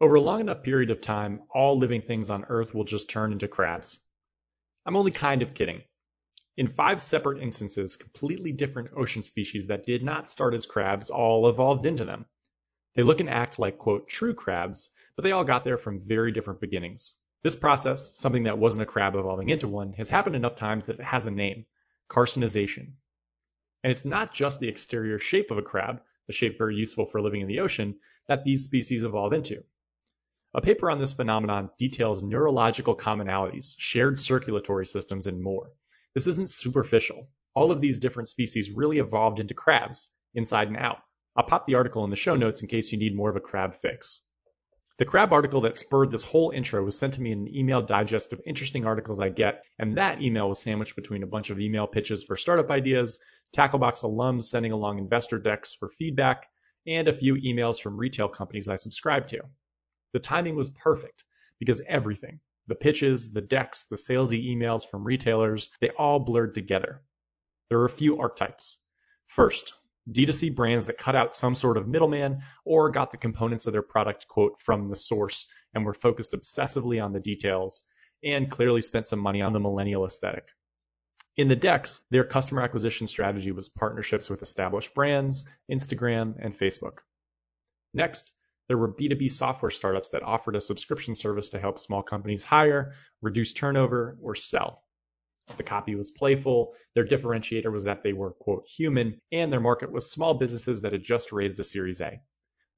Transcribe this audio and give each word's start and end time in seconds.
Over 0.00 0.16
a 0.16 0.20
long 0.20 0.40
enough 0.40 0.64
period 0.64 0.90
of 0.90 1.00
time, 1.00 1.42
all 1.54 1.78
living 1.78 2.02
things 2.02 2.28
on 2.28 2.44
Earth 2.48 2.74
will 2.74 2.84
just 2.84 3.08
turn 3.08 3.30
into 3.32 3.46
crabs. 3.46 4.00
I'm 4.84 4.96
only 4.96 5.12
kind 5.12 5.40
of 5.40 5.54
kidding. 5.54 5.82
In 6.56 6.66
five 6.66 7.00
separate 7.00 7.40
instances, 7.40 7.96
completely 7.96 8.50
different 8.50 8.90
ocean 8.96 9.22
species 9.22 9.68
that 9.68 9.86
did 9.86 10.02
not 10.02 10.28
start 10.28 10.52
as 10.52 10.66
crabs 10.66 11.10
all 11.10 11.48
evolved 11.48 11.86
into 11.86 12.04
them. 12.04 12.26
They 12.94 13.04
look 13.04 13.20
and 13.20 13.30
act 13.30 13.58
like, 13.60 13.78
quote, 13.78 14.08
true 14.08 14.34
crabs, 14.34 14.90
but 15.14 15.22
they 15.22 15.32
all 15.32 15.44
got 15.44 15.64
there 15.64 15.78
from 15.78 16.00
very 16.00 16.32
different 16.32 16.60
beginnings. 16.60 17.14
This 17.42 17.54
process, 17.54 18.16
something 18.16 18.44
that 18.44 18.58
wasn't 18.58 18.82
a 18.82 18.86
crab 18.86 19.14
evolving 19.14 19.48
into 19.48 19.68
one, 19.68 19.92
has 19.92 20.08
happened 20.08 20.34
enough 20.34 20.56
times 20.56 20.86
that 20.86 20.98
it 20.98 21.04
has 21.04 21.26
a 21.26 21.30
name 21.30 21.66
carcinization. 22.08 22.94
And 23.84 23.90
it's 23.90 24.04
not 24.04 24.34
just 24.34 24.58
the 24.58 24.68
exterior 24.68 25.18
shape 25.18 25.52
of 25.52 25.58
a 25.58 25.62
crab, 25.62 26.02
a 26.28 26.32
shape 26.32 26.58
very 26.58 26.74
useful 26.74 27.06
for 27.06 27.20
living 27.20 27.42
in 27.42 27.48
the 27.48 27.60
ocean, 27.60 28.00
that 28.26 28.42
these 28.42 28.64
species 28.64 29.04
evolve 29.04 29.32
into. 29.32 29.62
A 30.56 30.60
paper 30.60 30.88
on 30.88 31.00
this 31.00 31.12
phenomenon 31.12 31.70
details 31.78 32.22
neurological 32.22 32.96
commonalities, 32.96 33.74
shared 33.76 34.20
circulatory 34.20 34.86
systems, 34.86 35.26
and 35.26 35.42
more. 35.42 35.72
This 36.14 36.28
isn't 36.28 36.48
superficial. 36.48 37.26
All 37.56 37.72
of 37.72 37.80
these 37.80 37.98
different 37.98 38.28
species 38.28 38.70
really 38.70 39.00
evolved 39.00 39.40
into 39.40 39.52
crabs, 39.52 40.12
inside 40.32 40.68
and 40.68 40.76
out. 40.76 40.98
I'll 41.34 41.42
pop 41.42 41.66
the 41.66 41.74
article 41.74 42.04
in 42.04 42.10
the 42.10 42.16
show 42.16 42.36
notes 42.36 42.62
in 42.62 42.68
case 42.68 42.92
you 42.92 42.98
need 42.98 43.16
more 43.16 43.30
of 43.30 43.34
a 43.34 43.40
crab 43.40 43.74
fix. 43.74 44.20
The 44.96 45.04
crab 45.04 45.32
article 45.32 45.62
that 45.62 45.74
spurred 45.74 46.12
this 46.12 46.22
whole 46.22 46.52
intro 46.52 46.84
was 46.84 46.96
sent 46.96 47.14
to 47.14 47.20
me 47.20 47.32
in 47.32 47.48
an 47.48 47.56
email 47.56 47.82
digest 47.82 48.32
of 48.32 48.40
interesting 48.46 48.86
articles 48.86 49.18
I 49.18 49.30
get, 49.30 49.64
and 49.80 49.96
that 49.96 50.22
email 50.22 50.48
was 50.48 50.60
sandwiched 50.62 50.94
between 50.94 51.24
a 51.24 51.26
bunch 51.26 51.50
of 51.50 51.58
email 51.58 51.88
pitches 51.88 52.22
for 52.22 52.36
startup 52.36 52.70
ideas, 52.70 53.18
Tacklebox 53.56 54.04
alums 54.04 54.44
sending 54.44 54.70
along 54.70 54.98
investor 55.00 55.40
decks 55.40 55.74
for 55.74 55.88
feedback, 55.88 56.46
and 56.86 57.08
a 57.08 57.12
few 57.12 57.34
emails 57.34 57.80
from 57.80 57.96
retail 57.96 58.28
companies 58.28 58.68
I 58.68 58.76
subscribe 58.76 59.26
to. 59.28 59.40
The 60.14 60.20
timing 60.20 60.54
was 60.54 60.70
perfect 60.70 61.24
because 61.58 61.82
everything, 61.86 62.40
the 62.68 62.76
pitches, 62.76 63.32
the 63.32 63.42
decks, 63.42 63.84
the 63.86 63.96
salesy 63.96 64.46
emails 64.46 64.88
from 64.88 65.04
retailers, 65.04 65.70
they 65.80 65.90
all 65.90 66.20
blurred 66.20 66.54
together. 66.54 67.02
There 67.68 67.80
are 67.80 67.84
a 67.86 67.90
few 67.90 68.20
archetypes. 68.20 68.78
First, 69.26 69.74
D2C 70.08 70.54
brands 70.54 70.86
that 70.86 70.98
cut 70.98 71.16
out 71.16 71.34
some 71.34 71.56
sort 71.56 71.76
of 71.76 71.88
middleman 71.88 72.42
or 72.64 72.90
got 72.90 73.10
the 73.10 73.16
components 73.16 73.66
of 73.66 73.72
their 73.72 73.82
product 73.82 74.28
quote 74.28 74.60
from 74.60 74.88
the 74.88 74.96
source 74.96 75.48
and 75.74 75.84
were 75.84 75.94
focused 75.94 76.32
obsessively 76.32 77.02
on 77.02 77.12
the 77.12 77.20
details 77.20 77.82
and 78.22 78.50
clearly 78.50 78.82
spent 78.82 79.06
some 79.06 79.18
money 79.18 79.42
on 79.42 79.52
the 79.52 79.60
millennial 79.60 80.04
aesthetic. 80.04 80.48
In 81.36 81.48
the 81.48 81.56
decks, 81.56 82.00
their 82.10 82.24
customer 82.24 82.62
acquisition 82.62 83.08
strategy 83.08 83.50
was 83.50 83.68
partnerships 83.68 84.30
with 84.30 84.42
established 84.42 84.94
brands, 84.94 85.44
Instagram, 85.68 86.36
and 86.38 86.54
Facebook. 86.54 86.98
Next, 87.92 88.32
there 88.68 88.78
were 88.78 88.92
B2B 88.92 89.30
software 89.30 89.70
startups 89.70 90.10
that 90.10 90.22
offered 90.22 90.56
a 90.56 90.60
subscription 90.60 91.14
service 91.14 91.50
to 91.50 91.58
help 91.58 91.78
small 91.78 92.02
companies 92.02 92.44
hire, 92.44 92.94
reduce 93.20 93.52
turnover, 93.52 94.16
or 94.22 94.34
sell. 94.34 94.82
The 95.56 95.62
copy 95.62 95.94
was 95.94 96.10
playful, 96.10 96.74
their 96.94 97.06
differentiator 97.06 97.70
was 97.70 97.84
that 97.84 98.02
they 98.02 98.14
were, 98.14 98.32
quote, 98.32 98.66
human, 98.66 99.20
and 99.30 99.52
their 99.52 99.60
market 99.60 99.92
was 99.92 100.10
small 100.10 100.34
businesses 100.34 100.80
that 100.80 100.92
had 100.92 101.02
just 101.02 101.32
raised 101.32 101.60
a 101.60 101.64
Series 101.64 102.00
A. 102.00 102.20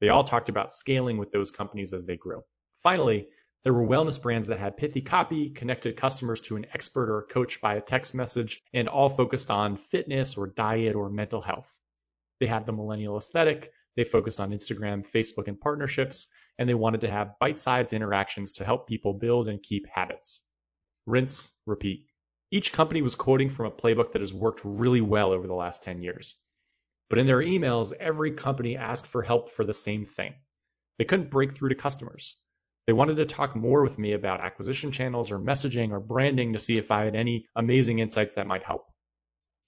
They 0.01 0.09
all 0.09 0.25
talked 0.25 0.49
about 0.49 0.73
scaling 0.73 1.17
with 1.17 1.31
those 1.31 1.53
companies 1.53 1.95
as 1.95 2.07
they 2.07 2.17
grew. 2.17 2.43
Finally, 2.83 3.29
there 3.63 3.73
were 3.73 3.87
wellness 3.87 4.21
brands 4.21 4.49
that 4.49 4.59
had 4.59 4.77
pithy 4.77 5.01
copy, 5.01 5.51
connected 5.51 5.97
customers 5.97 6.41
to 6.43 6.57
an 6.57 6.67
expert 6.73 7.09
or 7.09 7.21
a 7.21 7.27
coach 7.27 7.61
by 7.61 7.77
a 7.77 7.81
text 7.81 8.15
message, 8.15 8.63
and 8.73 8.89
all 8.89 9.09
focused 9.09 9.51
on 9.51 9.77
fitness 9.77 10.37
or 10.37 10.49
diet 10.49 10.97
or 10.97 11.09
mental 11.09 11.41
health. 11.41 11.79
They 12.41 12.47
had 12.47 12.67
the 12.67 12.73
millennial 12.73 13.17
aesthetic, 13.17 13.73
they 13.97 14.05
focused 14.05 14.41
on 14.41 14.53
Instagram, 14.53 15.07
Facebook, 15.07 15.49
and 15.49 15.61
partnerships, 15.61 16.29
and 16.59 16.69
they 16.69 16.75
wanted 16.75 17.01
to 17.01 17.11
have 17.11 17.39
bite 17.41 17.59
sized 17.59 17.93
interactions 17.93 18.53
to 18.53 18.65
help 18.65 18.89
people 18.89 19.15
build 19.15 19.49
and 19.49 19.63
keep 19.63 19.87
habits. 19.87 20.43
Rinse, 21.07 21.53
repeat. 21.67 22.07
Each 22.51 22.73
company 22.73 23.03
was 23.03 23.15
quoting 23.15 23.49
from 23.49 23.67
a 23.67 23.71
playbook 23.71 24.13
that 24.13 24.21
has 24.21 24.33
worked 24.33 24.61
really 24.65 25.01
well 25.01 25.33
over 25.33 25.47
the 25.47 25.55
last 25.55 25.83
10 25.83 26.03
years. 26.03 26.35
But 27.09 27.19
in 27.19 27.27
their 27.27 27.43
emails, 27.43 27.93
every 27.93 28.33
company 28.33 28.77
asked 28.77 29.07
for 29.07 29.23
help 29.23 29.51
for 29.51 29.65
the 29.65 29.75
same 29.75 30.05
thing. 30.05 30.35
They 30.99 31.05
couldn't 31.05 31.31
break 31.31 31.53
through 31.53 31.71
to 31.71 31.75
customers. 31.75 32.37
They 32.87 32.93
wanted 32.93 33.17
to 33.17 33.27
talk 33.27 33.57
more 33.57 33.83
with 33.83 33.99
me 33.99 34.13
about 34.13 34.41
acquisition 34.41 34.93
channels 34.93 35.33
or 35.33 35.39
messaging 35.39 35.91
or 35.91 36.01
branding 36.01 36.53
to 36.53 36.59
see 36.59 36.79
if 36.79 36.91
I 36.93 37.05
had 37.05 37.17
any 37.17 37.47
amazing 37.57 37.99
insights 37.99 38.35
that 38.35 38.47
might 38.47 38.65
help. 38.65 38.87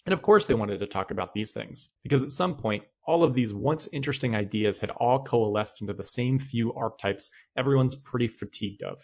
And 0.06 0.12
of 0.12 0.22
course, 0.22 0.46
they 0.46 0.54
wanted 0.54 0.78
to 0.78 0.86
talk 0.86 1.10
about 1.10 1.34
these 1.34 1.52
things, 1.52 1.92
because 2.02 2.22
at 2.22 2.30
some 2.30 2.56
point, 2.56 2.84
all 3.04 3.24
of 3.24 3.34
these 3.34 3.52
once 3.52 3.88
interesting 3.92 4.34
ideas 4.34 4.78
had 4.78 4.90
all 4.90 5.22
coalesced 5.22 5.80
into 5.80 5.92
the 5.92 6.02
same 6.02 6.38
few 6.38 6.72
archetypes 6.74 7.30
everyone's 7.56 7.94
pretty 7.94 8.28
fatigued 8.28 8.82
of. 8.82 9.00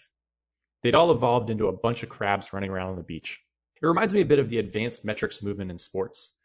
They'd 0.83 0.95
all 0.95 1.11
evolved 1.11 1.51
into 1.51 1.69
a 1.69 1.77
bunch 1.77 2.03
of 2.03 2.09
crabs 2.09 2.53
running 2.53 2.71
around 2.71 2.91
on 2.91 2.97
the 2.97 3.03
beach. 3.03 3.43
It 3.83 3.87
reminds 3.87 4.15
me 4.15 4.21
a 4.21 4.27
bit 4.27 4.39
of 4.39 4.49
the 4.49 4.59
advanced 4.59 5.05
metrics 5.05 5.43
movement 5.43 5.71
in 5.71 5.79
sports. 5.79 6.37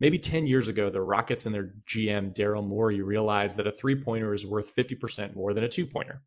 Maybe 0.00 0.18
10 0.18 0.46
years 0.46 0.68
ago, 0.68 0.90
the 0.90 1.00
Rockets 1.00 1.46
and 1.46 1.54
their 1.54 1.74
GM, 1.86 2.32
Daryl 2.32 2.66
Morey, 2.66 3.02
realized 3.02 3.56
that 3.56 3.66
a 3.66 3.72
three 3.72 4.00
pointer 4.00 4.32
is 4.32 4.46
worth 4.46 4.74
50% 4.74 5.34
more 5.34 5.52
than 5.52 5.64
a 5.64 5.68
two 5.68 5.86
pointer. 5.86 6.22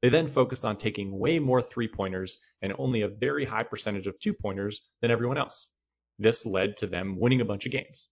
They 0.00 0.08
then 0.08 0.28
focused 0.28 0.64
on 0.64 0.76
taking 0.76 1.18
way 1.18 1.38
more 1.40 1.60
three 1.60 1.88
pointers 1.88 2.38
and 2.62 2.72
only 2.78 3.02
a 3.02 3.08
very 3.08 3.44
high 3.44 3.64
percentage 3.64 4.06
of 4.06 4.18
two 4.18 4.32
pointers 4.32 4.80
than 5.02 5.10
everyone 5.10 5.38
else. 5.38 5.72
This 6.20 6.44
led 6.44 6.76
to 6.76 6.86
them 6.86 7.18
winning 7.18 7.40
a 7.40 7.46
bunch 7.46 7.64
of 7.64 7.72
games. 7.72 8.10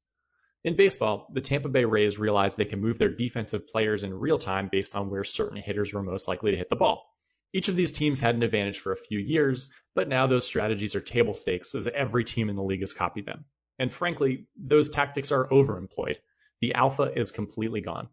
In 0.64 0.76
baseball, 0.76 1.28
the 1.32 1.42
Tampa 1.42 1.68
Bay 1.68 1.84
Rays 1.84 2.18
realized 2.18 2.56
they 2.56 2.64
can 2.64 2.80
move 2.80 2.98
their 2.98 3.14
defensive 3.14 3.68
players 3.68 4.02
in 4.02 4.12
real 4.12 4.38
time 4.38 4.70
based 4.72 4.96
on 4.96 5.10
where 5.10 5.24
certain 5.24 5.58
hitters 5.58 5.92
were 5.92 6.02
most 6.02 6.26
likely 6.26 6.52
to 6.52 6.56
hit 6.56 6.70
the 6.70 6.74
ball. 6.76 7.14
Each 7.52 7.68
of 7.68 7.76
these 7.76 7.92
teams 7.92 8.18
had 8.18 8.34
an 8.34 8.42
advantage 8.42 8.78
for 8.80 8.92
a 8.92 8.96
few 8.96 9.18
years, 9.18 9.68
but 9.94 10.08
now 10.08 10.26
those 10.26 10.46
strategies 10.46 10.96
are 10.96 11.00
table 11.00 11.34
stakes 11.34 11.74
as 11.74 11.86
every 11.86 12.24
team 12.24 12.48
in 12.48 12.56
the 12.56 12.62
league 12.62 12.80
has 12.80 12.94
copied 12.94 13.26
them. 13.26 13.44
And 13.78 13.92
frankly, 13.92 14.48
those 14.56 14.88
tactics 14.88 15.30
are 15.30 15.48
overemployed. 15.48 16.16
The 16.60 16.74
alpha 16.74 17.12
is 17.14 17.30
completely 17.30 17.82
gone. 17.82 18.08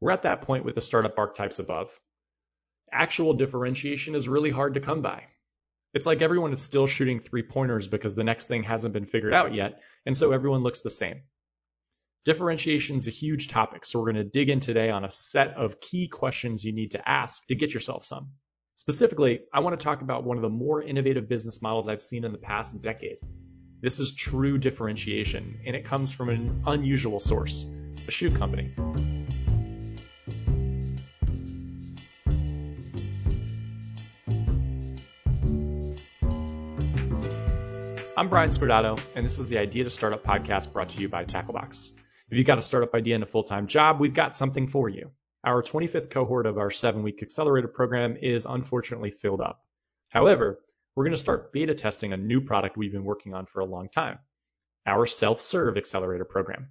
We're 0.00 0.10
at 0.10 0.22
that 0.22 0.42
point 0.42 0.64
with 0.64 0.74
the 0.74 0.80
startup 0.80 1.16
archetypes 1.18 1.60
above. 1.60 1.98
Actual 2.90 3.34
differentiation 3.34 4.16
is 4.16 4.28
really 4.28 4.50
hard 4.50 4.74
to 4.74 4.80
come 4.80 5.02
by. 5.02 5.24
It's 5.94 6.06
like 6.06 6.20
everyone 6.20 6.52
is 6.52 6.60
still 6.60 6.86
shooting 6.86 7.18
three 7.18 7.42
pointers 7.42 7.88
because 7.88 8.14
the 8.14 8.24
next 8.24 8.46
thing 8.46 8.62
hasn't 8.62 8.92
been 8.92 9.06
figured 9.06 9.32
out 9.32 9.54
yet, 9.54 9.80
and 10.04 10.16
so 10.16 10.32
everyone 10.32 10.62
looks 10.62 10.80
the 10.80 10.90
same. 10.90 11.22
Differentiation 12.24 12.96
is 12.96 13.08
a 13.08 13.12
huge 13.12 13.48
topic, 13.48 13.84
so 13.84 13.98
we're 13.98 14.12
going 14.12 14.24
to 14.24 14.30
dig 14.30 14.50
in 14.50 14.60
today 14.60 14.90
on 14.90 15.04
a 15.04 15.10
set 15.10 15.54
of 15.54 15.80
key 15.80 16.08
questions 16.08 16.64
you 16.64 16.72
need 16.72 16.90
to 16.90 17.08
ask 17.08 17.46
to 17.46 17.54
get 17.54 17.72
yourself 17.72 18.04
some. 18.04 18.32
Specifically, 18.74 19.40
I 19.52 19.60
want 19.60 19.78
to 19.78 19.82
talk 19.82 20.02
about 20.02 20.24
one 20.24 20.36
of 20.36 20.42
the 20.42 20.50
more 20.50 20.82
innovative 20.82 21.28
business 21.28 21.62
models 21.62 21.88
I've 21.88 22.02
seen 22.02 22.24
in 22.24 22.32
the 22.32 22.38
past 22.38 22.80
decade. 22.82 23.16
This 23.80 23.98
is 23.98 24.12
true 24.12 24.58
differentiation, 24.58 25.60
and 25.66 25.74
it 25.74 25.84
comes 25.84 26.12
from 26.12 26.28
an 26.28 26.64
unusual 26.66 27.18
source 27.18 27.66
a 28.06 28.10
shoe 28.10 28.30
company. 28.30 28.72
I'm 38.18 38.28
Brian 38.28 38.50
Scordato, 38.50 39.00
and 39.14 39.24
this 39.24 39.38
is 39.38 39.46
the 39.46 39.58
Idea 39.58 39.84
to 39.84 39.90
Startup 39.90 40.20
podcast 40.20 40.72
brought 40.72 40.88
to 40.88 41.00
you 41.00 41.08
by 41.08 41.24
Tacklebox. 41.24 41.92
If 42.28 42.36
you've 42.36 42.48
got 42.48 42.58
a 42.58 42.62
startup 42.62 42.92
idea 42.92 43.14
and 43.14 43.22
a 43.22 43.28
full 43.28 43.44
time 43.44 43.68
job, 43.68 44.00
we've 44.00 44.12
got 44.12 44.34
something 44.34 44.66
for 44.66 44.88
you. 44.88 45.12
Our 45.44 45.62
25th 45.62 46.10
cohort 46.10 46.46
of 46.46 46.58
our 46.58 46.68
seven 46.68 47.04
week 47.04 47.22
accelerator 47.22 47.68
program 47.68 48.16
is 48.20 48.44
unfortunately 48.44 49.12
filled 49.12 49.40
up. 49.40 49.60
However, 50.08 50.58
we're 50.96 51.04
going 51.04 51.14
to 51.14 51.16
start 51.16 51.52
beta 51.52 51.74
testing 51.74 52.12
a 52.12 52.16
new 52.16 52.40
product 52.40 52.76
we've 52.76 52.90
been 52.90 53.04
working 53.04 53.34
on 53.34 53.46
for 53.46 53.60
a 53.60 53.64
long 53.64 53.88
time 53.88 54.18
our 54.84 55.06
self 55.06 55.40
serve 55.40 55.76
accelerator 55.76 56.24
program. 56.24 56.70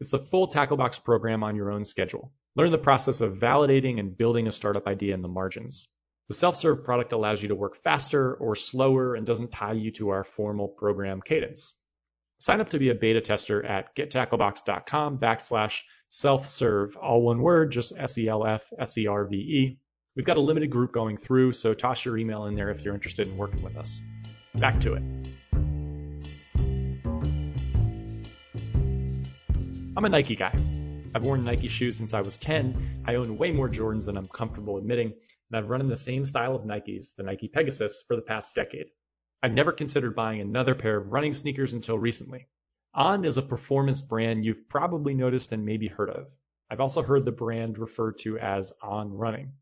It's 0.00 0.10
the 0.10 0.18
full 0.18 0.48
Tacklebox 0.48 1.04
program 1.04 1.44
on 1.44 1.54
your 1.54 1.70
own 1.70 1.84
schedule. 1.84 2.32
Learn 2.56 2.72
the 2.72 2.78
process 2.78 3.20
of 3.20 3.36
validating 3.36 4.00
and 4.00 4.16
building 4.16 4.48
a 4.48 4.52
startup 4.52 4.86
idea 4.86 5.12
in 5.12 5.20
the 5.20 5.28
margins. 5.28 5.86
The 6.28 6.34
self 6.34 6.56
serve 6.56 6.84
product 6.84 7.12
allows 7.12 7.42
you 7.42 7.48
to 7.48 7.54
work 7.54 7.74
faster 7.74 8.34
or 8.34 8.54
slower 8.54 9.14
and 9.14 9.26
doesn't 9.26 9.50
tie 9.50 9.72
you 9.72 9.90
to 9.92 10.10
our 10.10 10.24
formal 10.24 10.68
program 10.68 11.22
cadence. 11.22 11.74
Sign 12.38 12.60
up 12.60 12.70
to 12.70 12.78
be 12.78 12.90
a 12.90 12.94
beta 12.94 13.20
tester 13.20 13.64
at 13.64 13.96
gettacklebox.com 13.96 15.18
backslash 15.18 15.80
self-serve, 16.08 16.96
all 16.96 17.22
one 17.22 17.40
word, 17.40 17.72
just 17.72 17.92
S-E-L-F-S-E-R-V-E. 17.96 19.78
We've 20.14 20.24
got 20.24 20.36
a 20.36 20.40
limited 20.40 20.70
group 20.70 20.92
going 20.92 21.16
through, 21.16 21.52
so 21.52 21.74
toss 21.74 22.04
your 22.04 22.16
email 22.16 22.46
in 22.46 22.54
there 22.54 22.70
if 22.70 22.84
you're 22.84 22.94
interested 22.94 23.28
in 23.28 23.36
working 23.36 23.62
with 23.62 23.76
us. 23.76 24.00
Back 24.54 24.80
to 24.80 24.94
it. 24.94 25.02
I'm 29.96 30.04
a 30.04 30.08
Nike 30.08 30.36
guy. 30.36 30.77
I've 31.14 31.24
worn 31.24 31.44
Nike 31.44 31.68
shoes 31.68 31.96
since 31.96 32.12
I 32.12 32.20
was 32.20 32.36
10. 32.36 33.04
I 33.06 33.14
own 33.14 33.38
way 33.38 33.50
more 33.50 33.68
Jordans 33.68 34.06
than 34.06 34.18
I'm 34.18 34.28
comfortable 34.28 34.76
admitting, 34.76 35.14
and 35.50 35.58
I've 35.58 35.70
run 35.70 35.80
in 35.80 35.88
the 35.88 35.96
same 35.96 36.24
style 36.26 36.54
of 36.54 36.64
Nikes, 36.64 37.16
the 37.16 37.22
Nike 37.22 37.48
Pegasus, 37.48 38.04
for 38.06 38.14
the 38.14 38.22
past 38.22 38.54
decade. 38.54 38.88
I've 39.42 39.54
never 39.54 39.72
considered 39.72 40.14
buying 40.14 40.40
another 40.40 40.74
pair 40.74 40.98
of 40.98 41.10
running 41.10 41.32
sneakers 41.32 41.72
until 41.72 41.98
recently. 41.98 42.46
On 42.92 43.24
is 43.24 43.38
a 43.38 43.42
performance 43.42 44.02
brand 44.02 44.44
you've 44.44 44.68
probably 44.68 45.14
noticed 45.14 45.52
and 45.52 45.64
maybe 45.64 45.88
heard 45.88 46.10
of. 46.10 46.26
I've 46.70 46.80
also 46.80 47.02
heard 47.02 47.24
the 47.24 47.32
brand 47.32 47.78
referred 47.78 48.18
to 48.18 48.38
as 48.38 48.72
On 48.82 49.12
Running. 49.12 49.52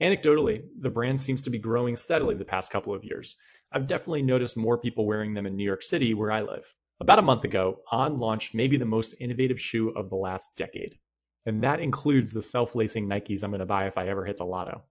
Anecdotally, 0.00 0.62
the 0.78 0.90
brand 0.90 1.20
seems 1.20 1.42
to 1.42 1.50
be 1.50 1.58
growing 1.58 1.96
steadily 1.96 2.36
the 2.36 2.44
past 2.44 2.70
couple 2.70 2.94
of 2.94 3.04
years. 3.04 3.36
I've 3.72 3.86
definitely 3.88 4.22
noticed 4.22 4.56
more 4.56 4.78
people 4.78 5.06
wearing 5.06 5.34
them 5.34 5.46
in 5.46 5.56
New 5.56 5.64
York 5.64 5.82
City, 5.82 6.14
where 6.14 6.30
I 6.30 6.42
live. 6.42 6.72
About 7.02 7.18
a 7.18 7.22
month 7.22 7.42
ago, 7.42 7.80
On 7.90 8.20
launched 8.20 8.54
maybe 8.54 8.76
the 8.76 8.84
most 8.84 9.16
innovative 9.18 9.58
shoe 9.60 9.88
of 9.88 10.08
the 10.08 10.14
last 10.14 10.54
decade. 10.56 11.00
And 11.44 11.64
that 11.64 11.80
includes 11.80 12.32
the 12.32 12.42
self 12.42 12.76
lacing 12.76 13.08
Nikes 13.08 13.42
I'm 13.42 13.50
going 13.50 13.58
to 13.58 13.66
buy 13.66 13.88
if 13.88 13.98
I 13.98 14.06
ever 14.06 14.24
hit 14.24 14.36
the 14.36 14.44
lotto. 14.44 14.84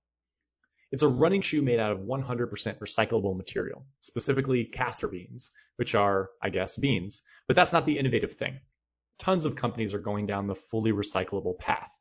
It's 0.92 1.04
a 1.04 1.08
running 1.08 1.40
shoe 1.40 1.62
made 1.62 1.80
out 1.80 1.94
of 1.94 2.00
100% 2.00 2.80
recyclable 2.80 3.38
material, 3.38 3.86
specifically 4.02 4.66
castor 4.66 5.08
beans, 5.08 5.52
which 5.78 5.96
are, 5.96 6.30
I 6.44 6.50
guess, 6.50 6.76
beans. 6.76 7.24
But 7.48 7.56
that's 7.56 7.72
not 7.72 7.86
the 7.86 7.98
innovative 7.98 8.34
thing. 8.34 8.60
Tons 9.18 9.46
of 9.46 9.56
companies 9.56 9.94
are 9.94 10.00
going 10.00 10.26
down 10.26 10.48
the 10.48 10.54
fully 10.54 10.92
recyclable 10.92 11.58
path. 11.58 11.98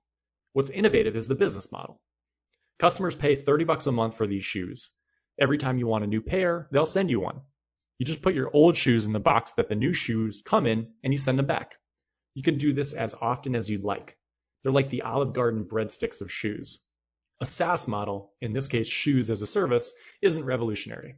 What's 0.55 0.71
innovative 0.71 1.15
is 1.15 1.29
the 1.29 1.37
business 1.37 1.71
model. 1.71 2.03
Customers 2.81 3.15
pay 3.15 3.37
30 3.37 3.63
bucks 3.63 3.87
a 3.87 3.93
month 3.93 4.17
for 4.17 4.27
these 4.27 4.43
shoes. 4.43 4.91
Every 5.39 5.59
time 5.59 5.79
you 5.79 5.87
want 5.87 6.03
a 6.03 6.09
new 6.09 6.21
pair, 6.21 6.67
they'll 6.73 6.85
send 6.85 7.11
you 7.11 7.21
one. 7.21 7.43
You 8.01 8.07
just 8.07 8.23
put 8.23 8.35
your 8.35 8.49
old 8.51 8.79
shoes 8.79 9.05
in 9.05 9.13
the 9.13 9.21
box 9.21 9.53
that 9.53 9.69
the 9.69 9.75
new 9.75 9.93
shoes 9.93 10.41
come 10.43 10.65
in 10.65 10.89
and 11.05 11.13
you 11.13 11.19
send 11.19 11.39
them 11.39 11.45
back. 11.45 11.77
You 12.33 12.43
can 12.43 12.57
do 12.57 12.73
this 12.73 12.95
as 12.95 13.13
often 13.13 13.55
as 13.55 13.69
you'd 13.69 13.85
like. 13.85 14.17
They're 14.63 14.73
like 14.73 14.89
the 14.89 15.03
Olive 15.03 15.35
Garden 15.35 15.67
breadsticks 15.67 16.23
of 16.23 16.33
shoes. 16.33 16.83
A 17.43 17.45
SaaS 17.45 17.87
model, 17.87 18.33
in 18.41 18.55
this 18.55 18.69
case 18.69 18.89
shoes 18.89 19.29
as 19.29 19.43
a 19.43 19.47
service, 19.47 19.93
isn't 20.23 20.47
revolutionary. 20.47 21.17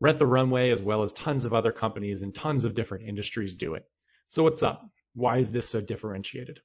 Rent 0.00 0.18
the 0.18 0.26
Runway, 0.26 0.68
as 0.68 0.82
well 0.82 1.02
as 1.02 1.14
tons 1.14 1.46
of 1.46 1.54
other 1.54 1.72
companies 1.72 2.22
in 2.22 2.32
tons 2.32 2.66
of 2.66 2.74
different 2.74 3.08
industries, 3.08 3.54
do 3.54 3.72
it. 3.72 3.86
So, 4.26 4.42
what's 4.42 4.62
up? 4.62 4.86
Why 5.14 5.38
is 5.38 5.50
this 5.50 5.66
so 5.66 5.80
differentiated? 5.80 6.60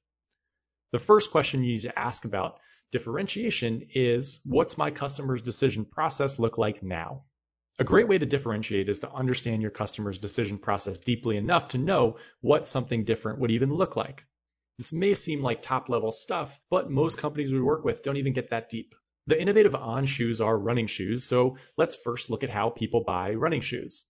The 0.92 0.98
first 0.98 1.30
question 1.30 1.64
you 1.64 1.72
need 1.72 1.82
to 1.82 1.98
ask 1.98 2.26
about 2.26 2.58
differentiation 2.92 3.88
is 3.94 4.40
what's 4.44 4.76
my 4.76 4.90
customer's 4.90 5.40
decision 5.40 5.86
process 5.86 6.38
look 6.38 6.58
like 6.58 6.82
now? 6.82 7.24
A 7.76 7.82
great 7.84 8.06
way 8.06 8.18
to 8.18 8.26
differentiate 8.26 8.88
is 8.88 9.00
to 9.00 9.10
understand 9.10 9.60
your 9.60 9.72
customer's 9.72 10.20
decision 10.20 10.58
process 10.58 10.98
deeply 10.98 11.36
enough 11.36 11.68
to 11.68 11.78
know 11.78 12.18
what 12.40 12.68
something 12.68 13.02
different 13.02 13.40
would 13.40 13.50
even 13.50 13.74
look 13.74 13.96
like. 13.96 14.24
This 14.78 14.92
may 14.92 15.14
seem 15.14 15.42
like 15.42 15.60
top 15.60 15.88
level 15.88 16.12
stuff, 16.12 16.60
but 16.70 16.88
most 16.88 17.18
companies 17.18 17.52
we 17.52 17.60
work 17.60 17.84
with 17.84 18.04
don't 18.04 18.16
even 18.16 18.32
get 18.32 18.50
that 18.50 18.68
deep. 18.68 18.94
The 19.26 19.40
innovative 19.40 19.74
On 19.74 20.06
shoes 20.06 20.40
are 20.40 20.56
running 20.56 20.86
shoes, 20.86 21.24
so 21.24 21.56
let's 21.76 21.96
first 21.96 22.30
look 22.30 22.44
at 22.44 22.50
how 22.50 22.70
people 22.70 23.02
buy 23.02 23.34
running 23.34 23.60
shoes. 23.60 24.04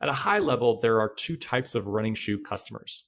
At 0.00 0.08
a 0.08 0.12
high 0.12 0.38
level, 0.38 0.78
there 0.78 1.00
are 1.00 1.12
two 1.12 1.36
types 1.36 1.74
of 1.74 1.88
running 1.88 2.14
shoe 2.14 2.38
customers. 2.40 3.04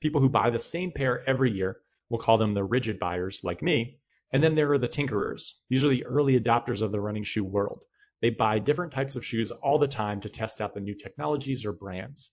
People 0.00 0.20
who 0.20 0.28
buy 0.28 0.50
the 0.50 0.60
same 0.60 0.92
pair 0.92 1.28
every 1.28 1.50
year, 1.50 1.80
we'll 2.08 2.20
call 2.20 2.38
them 2.38 2.54
the 2.54 2.62
rigid 2.62 3.00
buyers 3.00 3.42
like 3.42 3.60
me, 3.60 3.98
and 4.30 4.40
then 4.40 4.54
there 4.54 4.72
are 4.72 4.78
the 4.78 4.86
tinkerers. 4.86 5.54
These 5.68 5.82
are 5.82 5.88
the 5.88 6.04
early 6.04 6.38
adopters 6.38 6.82
of 6.82 6.92
the 6.92 7.00
running 7.00 7.24
shoe 7.24 7.42
world. 7.42 7.82
They 8.26 8.30
buy 8.30 8.58
different 8.58 8.92
types 8.92 9.14
of 9.14 9.24
shoes 9.24 9.52
all 9.52 9.78
the 9.78 9.86
time 9.86 10.22
to 10.22 10.28
test 10.28 10.60
out 10.60 10.74
the 10.74 10.80
new 10.80 10.94
technologies 10.94 11.64
or 11.64 11.70
brands. 11.70 12.32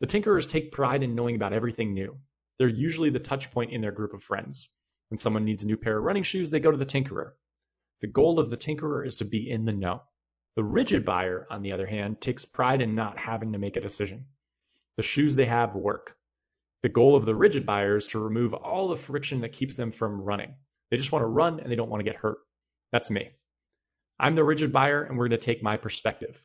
The 0.00 0.06
tinkerers 0.06 0.46
take 0.46 0.70
pride 0.70 1.02
in 1.02 1.14
knowing 1.14 1.34
about 1.34 1.54
everything 1.54 1.94
new. 1.94 2.18
They're 2.58 2.68
usually 2.68 3.08
the 3.08 3.20
touch 3.20 3.50
point 3.50 3.72
in 3.72 3.80
their 3.80 3.90
group 3.90 4.12
of 4.12 4.22
friends. 4.22 4.68
When 5.08 5.16
someone 5.16 5.46
needs 5.46 5.64
a 5.64 5.66
new 5.66 5.78
pair 5.78 5.96
of 5.96 6.04
running 6.04 6.24
shoes, 6.24 6.50
they 6.50 6.60
go 6.60 6.70
to 6.70 6.76
the 6.76 6.84
tinkerer. 6.84 7.32
The 8.02 8.06
goal 8.06 8.38
of 8.38 8.50
the 8.50 8.58
tinkerer 8.58 9.06
is 9.06 9.16
to 9.16 9.24
be 9.24 9.50
in 9.50 9.64
the 9.64 9.72
know. 9.72 10.02
The 10.56 10.62
rigid 10.62 11.06
buyer, 11.06 11.46
on 11.48 11.62
the 11.62 11.72
other 11.72 11.86
hand, 11.86 12.20
takes 12.20 12.44
pride 12.44 12.82
in 12.82 12.94
not 12.94 13.18
having 13.18 13.52
to 13.52 13.58
make 13.58 13.78
a 13.78 13.80
decision. 13.80 14.26
The 14.98 15.02
shoes 15.02 15.36
they 15.36 15.46
have 15.46 15.74
work. 15.74 16.18
The 16.82 16.90
goal 16.90 17.16
of 17.16 17.24
the 17.24 17.34
rigid 17.34 17.64
buyer 17.64 17.96
is 17.96 18.08
to 18.08 18.18
remove 18.18 18.52
all 18.52 18.88
the 18.88 18.96
friction 18.96 19.40
that 19.40 19.54
keeps 19.54 19.74
them 19.74 19.90
from 19.90 20.20
running. 20.20 20.54
They 20.90 20.98
just 20.98 21.12
want 21.12 21.22
to 21.22 21.28
run 21.28 21.60
and 21.60 21.72
they 21.72 21.76
don't 21.76 21.88
want 21.88 22.00
to 22.00 22.10
get 22.10 22.20
hurt. 22.20 22.40
That's 22.92 23.10
me. 23.10 23.30
I'm 24.18 24.34
the 24.34 24.44
rigid 24.44 24.72
buyer 24.72 25.02
and 25.02 25.18
we're 25.18 25.28
going 25.28 25.40
to 25.40 25.44
take 25.44 25.62
my 25.62 25.76
perspective. 25.76 26.44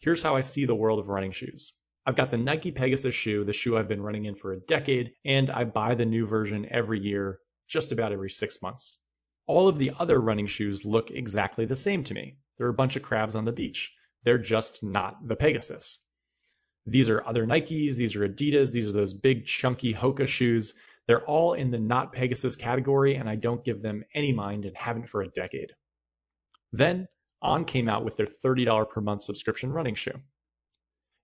Here's 0.00 0.22
how 0.22 0.36
I 0.36 0.40
see 0.40 0.64
the 0.64 0.74
world 0.74 0.98
of 0.98 1.08
running 1.08 1.30
shoes. 1.30 1.72
I've 2.04 2.16
got 2.16 2.30
the 2.30 2.38
Nike 2.38 2.72
Pegasus 2.72 3.14
shoe, 3.14 3.44
the 3.44 3.52
shoe 3.52 3.76
I've 3.76 3.88
been 3.88 4.02
running 4.02 4.26
in 4.26 4.34
for 4.34 4.52
a 4.52 4.60
decade, 4.60 5.12
and 5.24 5.50
I 5.50 5.64
buy 5.64 5.94
the 5.94 6.06
new 6.06 6.26
version 6.26 6.66
every 6.70 7.00
year, 7.00 7.40
just 7.68 7.92
about 7.92 8.12
every 8.12 8.30
six 8.30 8.62
months. 8.62 9.00
All 9.46 9.68
of 9.68 9.78
the 9.78 9.92
other 9.98 10.20
running 10.20 10.46
shoes 10.46 10.84
look 10.84 11.10
exactly 11.10 11.64
the 11.64 11.76
same 11.76 12.04
to 12.04 12.14
me. 12.14 12.38
They're 12.58 12.68
a 12.68 12.74
bunch 12.74 12.96
of 12.96 13.02
crabs 13.02 13.34
on 13.34 13.44
the 13.44 13.52
beach. 13.52 13.92
They're 14.24 14.38
just 14.38 14.82
not 14.82 15.26
the 15.26 15.36
Pegasus. 15.36 16.00
These 16.86 17.10
are 17.10 17.26
other 17.26 17.46
Nikes, 17.46 17.96
these 17.96 18.14
are 18.16 18.28
Adidas, 18.28 18.72
these 18.72 18.88
are 18.88 18.92
those 18.92 19.14
big 19.14 19.46
chunky 19.46 19.92
Hoka 19.92 20.26
shoes. 20.26 20.74
They're 21.06 21.24
all 21.24 21.54
in 21.54 21.70
the 21.70 21.78
not 21.78 22.12
Pegasus 22.12 22.56
category, 22.56 23.16
and 23.16 23.28
I 23.28 23.36
don't 23.36 23.64
give 23.64 23.80
them 23.80 24.04
any 24.14 24.32
mind 24.32 24.64
and 24.64 24.76
haven't 24.76 25.08
for 25.08 25.22
a 25.22 25.28
decade. 25.28 25.72
Then 26.72 27.08
On 27.42 27.64
came 27.64 27.88
out 27.88 28.04
with 28.04 28.16
their 28.16 28.26
$30 28.26 28.90
per 28.90 29.00
month 29.00 29.22
subscription 29.22 29.72
running 29.72 29.94
shoe. 29.94 30.20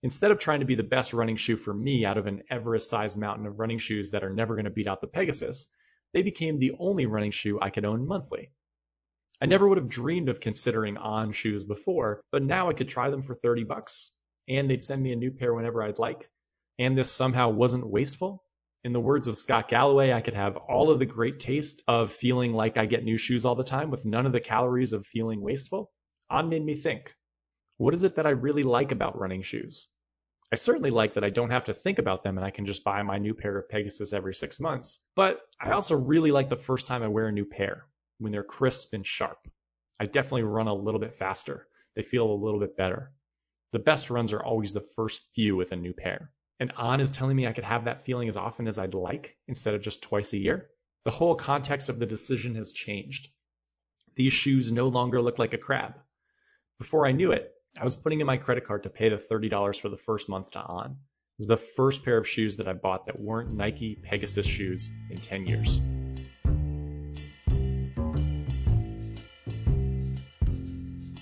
Instead 0.02 0.30
of 0.30 0.38
trying 0.38 0.60
to 0.60 0.66
be 0.66 0.74
the 0.74 0.82
best 0.82 1.12
running 1.14 1.36
shoe 1.36 1.56
for 1.56 1.72
me 1.72 2.04
out 2.04 2.18
of 2.18 2.26
an 2.26 2.42
Everest 2.50 2.90
sized 2.90 3.18
mountain 3.18 3.46
of 3.46 3.58
running 3.58 3.78
shoes 3.78 4.10
that 4.10 4.24
are 4.24 4.32
never 4.32 4.54
going 4.54 4.64
to 4.64 4.70
beat 4.70 4.86
out 4.88 5.00
the 5.00 5.06
Pegasus, 5.06 5.70
they 6.12 6.22
became 6.22 6.56
the 6.56 6.72
only 6.78 7.06
running 7.06 7.30
shoe 7.30 7.58
I 7.60 7.70
could 7.70 7.84
own 7.84 8.06
monthly. 8.06 8.50
I 9.40 9.46
never 9.46 9.66
would 9.66 9.78
have 9.78 9.88
dreamed 9.88 10.28
of 10.28 10.40
considering 10.40 10.96
on 10.96 11.32
shoes 11.32 11.64
before, 11.64 12.22
but 12.30 12.42
now 12.42 12.68
I 12.68 12.74
could 12.74 12.88
try 12.88 13.10
them 13.10 13.22
for 13.22 13.34
30 13.34 13.64
bucks 13.64 14.10
and 14.48 14.68
they'd 14.68 14.82
send 14.82 15.02
me 15.02 15.12
a 15.12 15.16
new 15.16 15.30
pair 15.30 15.54
whenever 15.54 15.82
I'd 15.82 15.98
like. 15.98 16.28
And 16.78 16.96
this 16.96 17.10
somehow 17.10 17.50
wasn't 17.50 17.86
wasteful. 17.86 18.41
In 18.84 18.92
the 18.92 19.00
words 19.00 19.28
of 19.28 19.38
Scott 19.38 19.68
Galloway, 19.68 20.12
I 20.12 20.22
could 20.22 20.34
have 20.34 20.56
all 20.56 20.90
of 20.90 20.98
the 20.98 21.06
great 21.06 21.38
taste 21.38 21.84
of 21.86 22.10
feeling 22.10 22.52
like 22.52 22.76
I 22.76 22.86
get 22.86 23.04
new 23.04 23.16
shoes 23.16 23.44
all 23.44 23.54
the 23.54 23.62
time 23.62 23.90
with 23.90 24.04
none 24.04 24.26
of 24.26 24.32
the 24.32 24.40
calories 24.40 24.92
of 24.92 25.06
feeling 25.06 25.40
wasteful. 25.40 25.92
On 26.28 26.48
made 26.48 26.64
me 26.64 26.74
think, 26.74 27.14
what 27.76 27.94
is 27.94 28.02
it 28.02 28.16
that 28.16 28.26
I 28.26 28.30
really 28.30 28.64
like 28.64 28.90
about 28.90 29.16
running 29.16 29.42
shoes? 29.42 29.88
I 30.50 30.56
certainly 30.56 30.90
like 30.90 31.14
that 31.14 31.22
I 31.22 31.30
don't 31.30 31.50
have 31.50 31.66
to 31.66 31.74
think 31.74 32.00
about 32.00 32.24
them 32.24 32.36
and 32.36 32.44
I 32.44 32.50
can 32.50 32.66
just 32.66 32.82
buy 32.82 33.00
my 33.04 33.18
new 33.18 33.34
pair 33.34 33.56
of 33.56 33.68
Pegasus 33.68 34.12
every 34.12 34.34
six 34.34 34.58
months. 34.58 35.00
But 35.14 35.40
I 35.60 35.70
also 35.70 35.94
really 35.94 36.32
like 36.32 36.48
the 36.48 36.56
first 36.56 36.88
time 36.88 37.04
I 37.04 37.08
wear 37.08 37.28
a 37.28 37.32
new 37.32 37.44
pair, 37.44 37.86
when 38.18 38.32
they're 38.32 38.42
crisp 38.42 38.94
and 38.94 39.06
sharp. 39.06 39.38
I 40.00 40.06
definitely 40.06 40.42
run 40.42 40.66
a 40.66 40.74
little 40.74 41.00
bit 41.00 41.14
faster. 41.14 41.68
They 41.94 42.02
feel 42.02 42.28
a 42.28 42.34
little 42.34 42.58
bit 42.58 42.76
better. 42.76 43.12
The 43.70 43.78
best 43.78 44.10
runs 44.10 44.32
are 44.32 44.42
always 44.42 44.72
the 44.72 44.86
first 44.96 45.22
few 45.34 45.54
with 45.54 45.70
a 45.70 45.76
new 45.76 45.92
pair. 45.92 46.32
And 46.62 46.70
On 46.76 47.00
is 47.00 47.10
telling 47.10 47.34
me 47.34 47.48
I 47.48 47.52
could 47.52 47.64
have 47.64 47.86
that 47.86 48.04
feeling 48.04 48.28
as 48.28 48.36
often 48.36 48.68
as 48.68 48.78
I'd 48.78 48.94
like 48.94 49.36
instead 49.48 49.74
of 49.74 49.82
just 49.82 50.00
twice 50.00 50.32
a 50.32 50.38
year. 50.38 50.68
The 51.04 51.10
whole 51.10 51.34
context 51.34 51.88
of 51.88 51.98
the 51.98 52.06
decision 52.06 52.54
has 52.54 52.70
changed. 52.70 53.30
These 54.14 54.32
shoes 54.32 54.70
no 54.70 54.86
longer 54.86 55.20
look 55.20 55.40
like 55.40 55.54
a 55.54 55.58
crab. 55.58 55.94
Before 56.78 57.04
I 57.04 57.10
knew 57.10 57.32
it, 57.32 57.52
I 57.76 57.82
was 57.82 57.96
putting 57.96 58.20
in 58.20 58.28
my 58.28 58.36
credit 58.36 58.64
card 58.64 58.84
to 58.84 58.90
pay 58.90 59.08
the 59.08 59.16
$30 59.16 59.80
for 59.80 59.88
the 59.88 59.96
first 59.96 60.28
month 60.28 60.52
to 60.52 60.60
On. 60.60 60.92
It 60.92 60.96
was 61.38 61.48
the 61.48 61.56
first 61.56 62.04
pair 62.04 62.16
of 62.16 62.28
shoes 62.28 62.58
that 62.58 62.68
I 62.68 62.74
bought 62.74 63.06
that 63.06 63.18
weren't 63.18 63.52
Nike 63.52 63.96
Pegasus 63.96 64.46
shoes 64.46 64.88
in 65.10 65.18
10 65.18 65.46
years. 65.46 65.80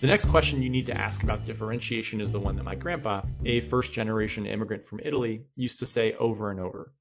The 0.01 0.07
next 0.07 0.31
question 0.31 0.63
you 0.63 0.71
need 0.71 0.87
to 0.87 0.97
ask 0.97 1.23
about 1.23 1.45
differentiation 1.45 2.23
is 2.23 2.33
the 2.33 2.41
one 2.41 2.57
that 2.57 2.65
my 2.65 2.75
grandpa, 2.75 3.21
a 3.45 3.61
first 3.61 3.93
generation 3.93 4.47
immigrant 4.47 4.83
from 4.83 5.01
Italy, 5.05 5.45
used 5.57 5.81
to 5.81 5.87
say 5.87 6.15
over 6.15 6.51
and 6.51 6.59
over. 6.59 6.95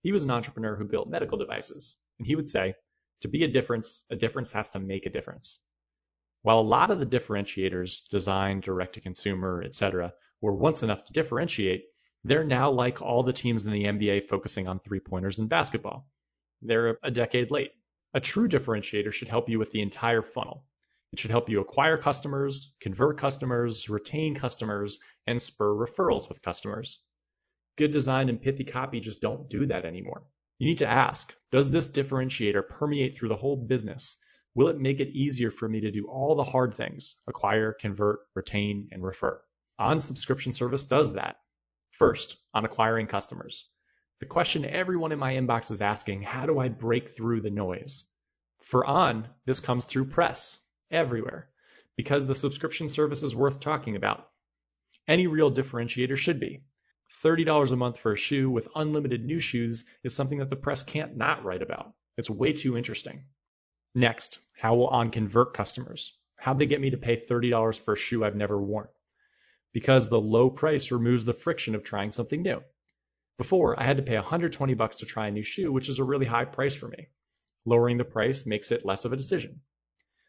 He 0.00 0.10
was 0.10 0.24
an 0.24 0.30
entrepreneur 0.30 0.74
who 0.74 0.86
built 0.86 1.10
medical 1.10 1.36
devices, 1.36 1.98
and 2.18 2.26
he 2.26 2.34
would 2.34 2.48
say, 2.48 2.74
to 3.20 3.28
be 3.28 3.44
a 3.44 3.48
difference, 3.48 4.06
a 4.08 4.16
difference 4.16 4.52
has 4.52 4.70
to 4.70 4.78
make 4.78 5.04
a 5.04 5.10
difference. 5.10 5.58
While 6.40 6.60
a 6.60 6.62
lot 6.62 6.90
of 6.90 6.98
the 6.98 7.04
differentiators, 7.04 8.08
design, 8.08 8.60
direct 8.60 8.94
to 8.94 9.02
consumer, 9.02 9.62
etc., 9.62 10.14
were 10.40 10.54
once 10.54 10.82
enough 10.82 11.04
to 11.04 11.12
differentiate, 11.12 11.84
they're 12.24 12.42
now 12.42 12.70
like 12.70 13.02
all 13.02 13.22
the 13.22 13.34
teams 13.34 13.66
in 13.66 13.72
the 13.72 13.84
NBA 13.84 14.28
focusing 14.28 14.66
on 14.66 14.80
three 14.80 15.00
pointers 15.00 15.38
in 15.38 15.46
basketball. 15.46 16.08
They're 16.62 16.96
a 17.02 17.10
decade 17.10 17.50
late. 17.50 17.72
A 18.14 18.20
true 18.20 18.48
differentiator 18.48 19.12
should 19.12 19.28
help 19.28 19.50
you 19.50 19.58
with 19.58 19.68
the 19.68 19.82
entire 19.82 20.22
funnel. 20.22 20.64
It 21.12 21.18
should 21.18 21.30
help 21.30 21.48
you 21.48 21.60
acquire 21.60 21.96
customers, 21.96 22.74
convert 22.80 23.18
customers, 23.18 23.88
retain 23.88 24.34
customers, 24.34 24.98
and 25.26 25.40
spur 25.40 25.74
referrals 25.74 26.28
with 26.28 26.42
customers. 26.42 27.00
Good 27.76 27.90
design 27.90 28.28
and 28.28 28.40
pithy 28.40 28.64
copy 28.64 29.00
just 29.00 29.20
don't 29.20 29.48
do 29.48 29.66
that 29.66 29.84
anymore. 29.84 30.24
You 30.58 30.68
need 30.68 30.78
to 30.78 30.88
ask, 30.88 31.34
does 31.52 31.70
this 31.70 31.88
differentiator 31.88 32.68
permeate 32.68 33.14
through 33.14 33.28
the 33.28 33.36
whole 33.36 33.56
business 33.56 34.16
Will 34.56 34.68
it 34.68 34.80
make 34.80 35.00
it 35.00 35.14
easier 35.14 35.50
for 35.50 35.68
me 35.68 35.82
to 35.82 35.90
do 35.90 36.06
all 36.06 36.34
the 36.34 36.42
hard 36.42 36.72
things 36.72 37.16
acquire, 37.26 37.74
convert, 37.74 38.20
retain, 38.34 38.88
and 38.90 39.04
refer? 39.04 39.38
On 39.78 40.00
subscription 40.00 40.54
service 40.54 40.84
does 40.84 41.12
that. 41.12 41.36
First, 41.90 42.38
on 42.54 42.64
acquiring 42.64 43.06
customers. 43.06 43.68
The 44.20 44.24
question 44.24 44.64
everyone 44.64 45.12
in 45.12 45.18
my 45.18 45.34
inbox 45.34 45.70
is 45.70 45.82
asking 45.82 46.22
how 46.22 46.46
do 46.46 46.58
I 46.58 46.70
break 46.70 47.10
through 47.10 47.42
the 47.42 47.50
noise? 47.50 48.04
For 48.62 48.82
On, 48.86 49.28
this 49.44 49.60
comes 49.60 49.84
through 49.84 50.06
press, 50.06 50.58
everywhere, 50.90 51.48
because 51.96 52.26
the 52.26 52.34
subscription 52.34 52.88
service 52.88 53.22
is 53.22 53.34
worth 53.34 53.60
talking 53.60 53.96
about. 53.96 54.28
Any 55.08 55.26
real 55.26 55.52
differentiator 55.52 56.16
should 56.16 56.40
be. 56.40 56.62
$30 57.22 57.70
a 57.70 57.76
month 57.76 57.98
for 57.98 58.12
a 58.12 58.16
shoe 58.16 58.50
with 58.50 58.68
unlimited 58.74 59.24
new 59.24 59.38
shoes 59.38 59.84
is 60.02 60.14
something 60.14 60.38
that 60.38 60.50
the 60.50 60.56
press 60.56 60.82
can't 60.82 61.16
not 61.16 61.44
write 61.44 61.62
about. 61.62 61.92
It's 62.16 62.30
way 62.30 62.52
too 62.52 62.76
interesting. 62.76 63.24
Next, 63.94 64.40
how 64.58 64.74
will 64.74 64.88
On 64.88 65.10
convert 65.10 65.54
customers? 65.54 66.18
How'd 66.36 66.58
they 66.58 66.66
get 66.66 66.80
me 66.80 66.90
to 66.90 66.98
pay 66.98 67.16
$30 67.16 67.78
for 67.80 67.94
a 67.94 67.96
shoe 67.96 68.24
I've 68.24 68.36
never 68.36 68.60
worn? 68.60 68.88
Because 69.72 70.08
the 70.08 70.20
low 70.20 70.50
price 70.50 70.90
removes 70.90 71.24
the 71.24 71.32
friction 71.32 71.74
of 71.74 71.84
trying 71.84 72.12
something 72.12 72.42
new. 72.42 72.62
Before, 73.38 73.78
I 73.78 73.84
had 73.84 73.98
to 73.98 74.02
pay 74.02 74.14
120 74.14 74.74
bucks 74.74 74.96
to 74.96 75.06
try 75.06 75.28
a 75.28 75.30
new 75.30 75.42
shoe, 75.42 75.70
which 75.70 75.88
is 75.88 75.98
a 75.98 76.04
really 76.04 76.26
high 76.26 76.46
price 76.46 76.74
for 76.74 76.88
me. 76.88 77.08
Lowering 77.64 77.96
the 77.96 78.04
price 78.04 78.46
makes 78.46 78.72
it 78.72 78.84
less 78.84 79.04
of 79.04 79.12
a 79.12 79.16
decision. 79.16 79.60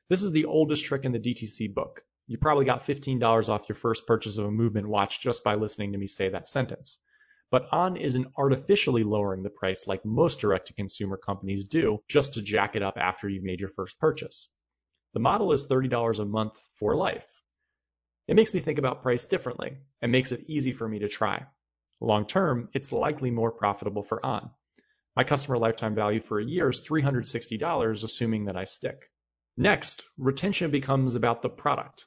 This 0.10 0.22
is 0.22 0.32
the 0.32 0.46
oldest 0.46 0.86
trick 0.86 1.04
in 1.04 1.12
the 1.12 1.20
DTC 1.20 1.74
book. 1.74 2.02
You 2.28 2.38
probably 2.38 2.64
got 2.66 2.80
$15 2.80 3.50
off 3.50 3.68
your 3.68 3.76
first 3.76 4.08
purchase 4.08 4.38
of 4.38 4.46
a 4.46 4.52
movement 4.52 4.88
watch 4.88 5.20
just 5.20 5.44
by 5.44 5.56
listening 5.56 5.92
to 5.92 5.98
me 5.98 6.08
say 6.08 6.30
that 6.30 6.48
sentence. 6.48 7.00
But 7.52 7.68
On 7.74 7.98
isn't 7.98 8.34
artificially 8.38 9.04
lowering 9.04 9.44
the 9.44 9.50
price 9.50 9.86
like 9.86 10.06
most 10.06 10.40
direct 10.40 10.68
to 10.68 10.74
consumer 10.74 11.18
companies 11.18 11.66
do 11.66 12.00
just 12.08 12.34
to 12.34 12.42
jack 12.42 12.76
it 12.76 12.84
up 12.84 12.98
after 12.98 13.28
you've 13.28 13.44
made 13.44 13.60
your 13.60 13.70
first 13.70 14.00
purchase. 14.00 14.50
The 15.14 15.20
model 15.20 15.52
is 15.52 15.68
$30 15.68 16.20
a 16.20 16.26
month 16.26 16.62
for 16.76 16.96
life. 16.96 17.42
It 18.28 18.36
makes 18.36 18.54
me 18.54 18.60
think 18.62 18.80
about 18.80 19.04
price 19.04 19.26
differently 19.26 19.78
and 20.02 20.12
makes 20.12 20.32
it 20.32 20.46
easy 20.48 20.72
for 20.72 20.88
me 20.88 21.00
to 21.00 21.08
try. 21.08 21.46
Long 22.00 22.28
term, 22.28 22.70
it's 22.74 22.94
likely 22.94 23.32
more 23.32 23.52
profitable 23.52 24.04
for 24.04 24.26
On. 24.26 24.52
My 25.16 25.24
customer 25.24 25.58
lifetime 25.58 25.96
value 25.96 26.22
for 26.22 26.40
a 26.40 26.46
year 26.46 26.70
is 26.70 26.82
$360, 26.82 28.04
assuming 28.04 28.46
that 28.46 28.56
I 28.56 28.66
stick. 28.66 29.10
Next, 29.60 30.08
retention 30.20 30.70
becomes 30.70 31.16
about 31.16 31.42
the 31.42 31.50
product. 31.50 32.06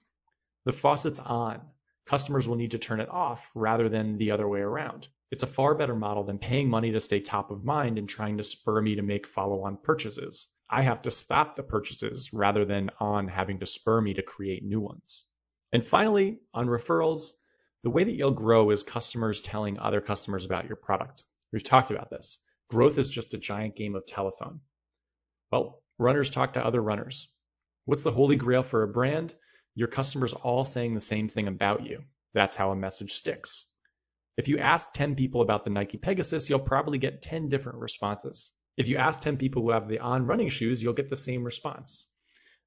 The 0.67 0.73
faucet's 0.73 1.19
on. 1.19 1.61
Customers 2.07 2.47
will 2.47 2.55
need 2.55 2.71
to 2.71 2.79
turn 2.79 3.01
it 3.01 3.09
off 3.09 3.51
rather 3.57 3.89
than 3.89 4.19
the 4.19 4.31
other 4.31 4.47
way 4.47 4.61
around. 4.61 5.09
It's 5.33 5.43
a 5.43 5.49
far 5.49 5.75
better 5.75 5.97
model 5.97 6.23
than 6.23 6.39
paying 6.39 6.71
money 6.71 6.93
to 6.93 7.01
stay 7.01 7.19
top 7.19 7.51
of 7.51 7.65
mind 7.65 7.99
and 7.99 8.09
trying 8.09 8.37
to 8.37 8.45
spur 8.45 8.81
me 8.81 8.95
to 8.95 9.03
make 9.03 9.27
follow 9.27 9.65
on 9.65 9.79
purchases. 9.79 10.47
I 10.71 10.83
have 10.83 11.03
to 11.03 11.11
stop 11.11 11.57
the 11.57 11.65
purchases 11.65 12.33
rather 12.33 12.65
than 12.65 12.91
on 13.01 13.27
having 13.27 13.59
to 13.59 13.67
spur 13.67 14.01
me 14.01 14.15
to 14.15 14.23
create 14.23 14.65
new 14.65 14.81
ones. 14.81 15.25
And 15.73 15.85
finally, 15.85 16.39
on 16.55 16.69
referrals, 16.69 17.33
the 17.83 17.91
way 17.91 18.05
that 18.05 18.15
you'll 18.15 18.31
grow 18.31 18.71
is 18.71 18.85
customers 18.85 19.41
telling 19.41 19.77
other 19.81 20.01
customers 20.01 20.45
about 20.45 20.69
your 20.69 20.77
product. 20.77 21.25
We've 21.53 21.65
talked 21.65 21.91
about 21.91 22.11
this. 22.11 22.39
Growth 22.69 22.97
is 22.97 23.11
just 23.11 23.35
a 23.35 23.39
giant 23.39 23.75
game 23.75 23.97
of 23.97 24.07
telephone. 24.07 24.61
Well, 25.51 25.83
runners 25.99 26.31
talk 26.31 26.53
to 26.53 26.65
other 26.65 26.81
runners. 26.81 27.29
What's 27.85 28.03
the 28.03 28.13
holy 28.13 28.37
grail 28.37 28.63
for 28.63 28.83
a 28.83 28.89
brand? 28.89 29.35
Your 29.75 29.89
customers 29.89 30.33
all 30.33 30.65
saying 30.65 30.95
the 30.95 31.01
same 31.01 31.29
thing 31.29 31.49
about 31.49 31.87
you. 31.87 32.05
That's 32.35 32.55
how 32.55 32.71
a 32.71 32.77
message 32.77 33.13
sticks. 33.13 33.67
If 34.37 34.49
you 34.49 34.59
ask 34.59 34.93
10 34.93 35.17
people 35.17 35.43
about 35.43 35.65
the 35.65 35.71
Nike 35.71 35.99
Pegasus, 35.99 36.49
you'll 36.49 36.61
probably 36.61 36.99
get 36.99 37.23
10 37.23 37.49
different 37.49 37.79
responses. 37.79 38.51
If 38.77 38.89
you 38.89 38.97
ask 38.97 39.21
10 39.21 39.37
people 39.37 39.63
who 39.63 39.71
have 39.71 39.89
the 39.89 39.99
on 39.99 40.27
running 40.27 40.49
shoes, 40.49 40.83
you'll 40.83 40.95
get 40.95 41.11
the 41.11 41.17
same 41.17 41.45
response. 41.45 42.07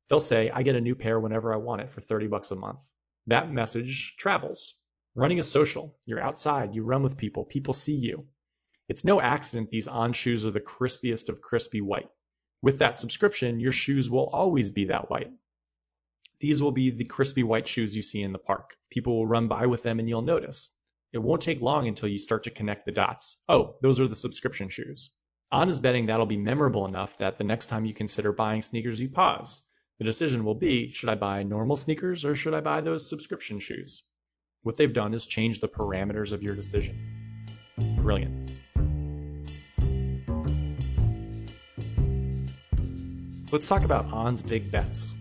They'll 0.09 0.19
say, 0.19 0.49
I 0.49 0.63
get 0.63 0.75
a 0.75 0.81
new 0.81 0.95
pair 0.95 1.19
whenever 1.19 1.53
I 1.53 1.57
want 1.57 1.81
it 1.81 1.89
for 1.89 2.01
30 2.01 2.27
bucks 2.27 2.51
a 2.51 2.55
month. 2.55 2.81
That 3.27 3.51
message 3.51 4.15
travels. 4.17 4.75
Running 5.15 5.37
is 5.37 5.49
social. 5.49 5.97
You're 6.05 6.21
outside, 6.21 6.75
you 6.75 6.83
run 6.83 7.03
with 7.03 7.17
people, 7.17 7.45
people 7.45 7.73
see 7.73 7.95
you. 7.95 8.27
It's 8.89 9.05
no 9.05 9.21
accident 9.21 9.69
these 9.69 9.87
on 9.87 10.11
shoes 10.11 10.45
are 10.45 10.51
the 10.51 10.59
crispiest 10.59 11.29
of 11.29 11.41
crispy 11.41 11.81
white. 11.81 12.09
With 12.63 12.79
that 12.79 12.97
subscription, 12.97 13.59
your 13.59 13.73
shoes 13.73 14.09
will 14.09 14.27
always 14.27 14.71
be 14.71 14.85
that 14.85 15.09
white. 15.09 15.29
These 16.39 16.63
will 16.63 16.71
be 16.71 16.91
the 16.91 17.03
crispy 17.03 17.43
white 17.43 17.67
shoes 17.67 17.93
you 17.93 18.01
see 18.01 18.21
in 18.21 18.31
the 18.31 18.39
park. 18.39 18.77
People 18.89 19.17
will 19.17 19.27
run 19.27 19.49
by 19.49 19.65
with 19.65 19.83
them 19.83 19.99
and 19.99 20.07
you'll 20.07 20.21
notice. 20.21 20.69
It 21.11 21.17
won't 21.17 21.41
take 21.41 21.61
long 21.61 21.89
until 21.89 22.07
you 22.07 22.17
start 22.17 22.43
to 22.43 22.51
connect 22.51 22.85
the 22.85 22.93
dots. 22.93 23.43
Oh, 23.49 23.75
those 23.81 23.99
are 23.99 24.07
the 24.07 24.15
subscription 24.15 24.69
shoes. 24.69 25.11
On 25.51 25.67
is 25.67 25.81
betting 25.81 26.05
that'll 26.05 26.25
be 26.25 26.37
memorable 26.37 26.87
enough 26.87 27.17
that 27.17 27.37
the 27.37 27.43
next 27.43 27.65
time 27.65 27.83
you 27.83 27.93
consider 27.93 28.31
buying 28.31 28.61
sneakers, 28.61 29.01
you 29.01 29.09
pause. 29.09 29.61
The 29.99 30.05
decision 30.05 30.45
will 30.45 30.55
be, 30.55 30.89
should 30.89 31.09
I 31.09 31.15
buy 31.15 31.43
normal 31.43 31.75
sneakers 31.75 32.23
or 32.23 32.33
should 32.33 32.53
I 32.53 32.61
buy 32.61 32.79
those 32.79 33.09
subscription 33.09 33.59
shoes? 33.59 34.05
What 34.61 34.77
they've 34.77 34.93
done 34.93 35.13
is 35.13 35.25
change 35.25 35.59
the 35.59 35.67
parameters 35.67 36.31
of 36.31 36.43
your 36.43 36.55
decision. 36.55 36.97
Brilliant. 37.97 38.42
Let's 43.53 43.67
talk 43.67 43.83
about 43.83 44.11
On's 44.11 44.41
big 44.41 44.71
bets. 44.71 45.13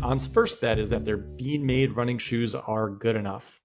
On's 0.00 0.24
first 0.24 0.60
bet 0.60 0.78
is 0.78 0.90
that 0.90 1.04
their 1.04 1.16
bean 1.16 1.66
made 1.66 1.90
running 1.90 2.18
shoes 2.18 2.54
are 2.54 2.88
good 2.88 3.16
enough. 3.16 3.60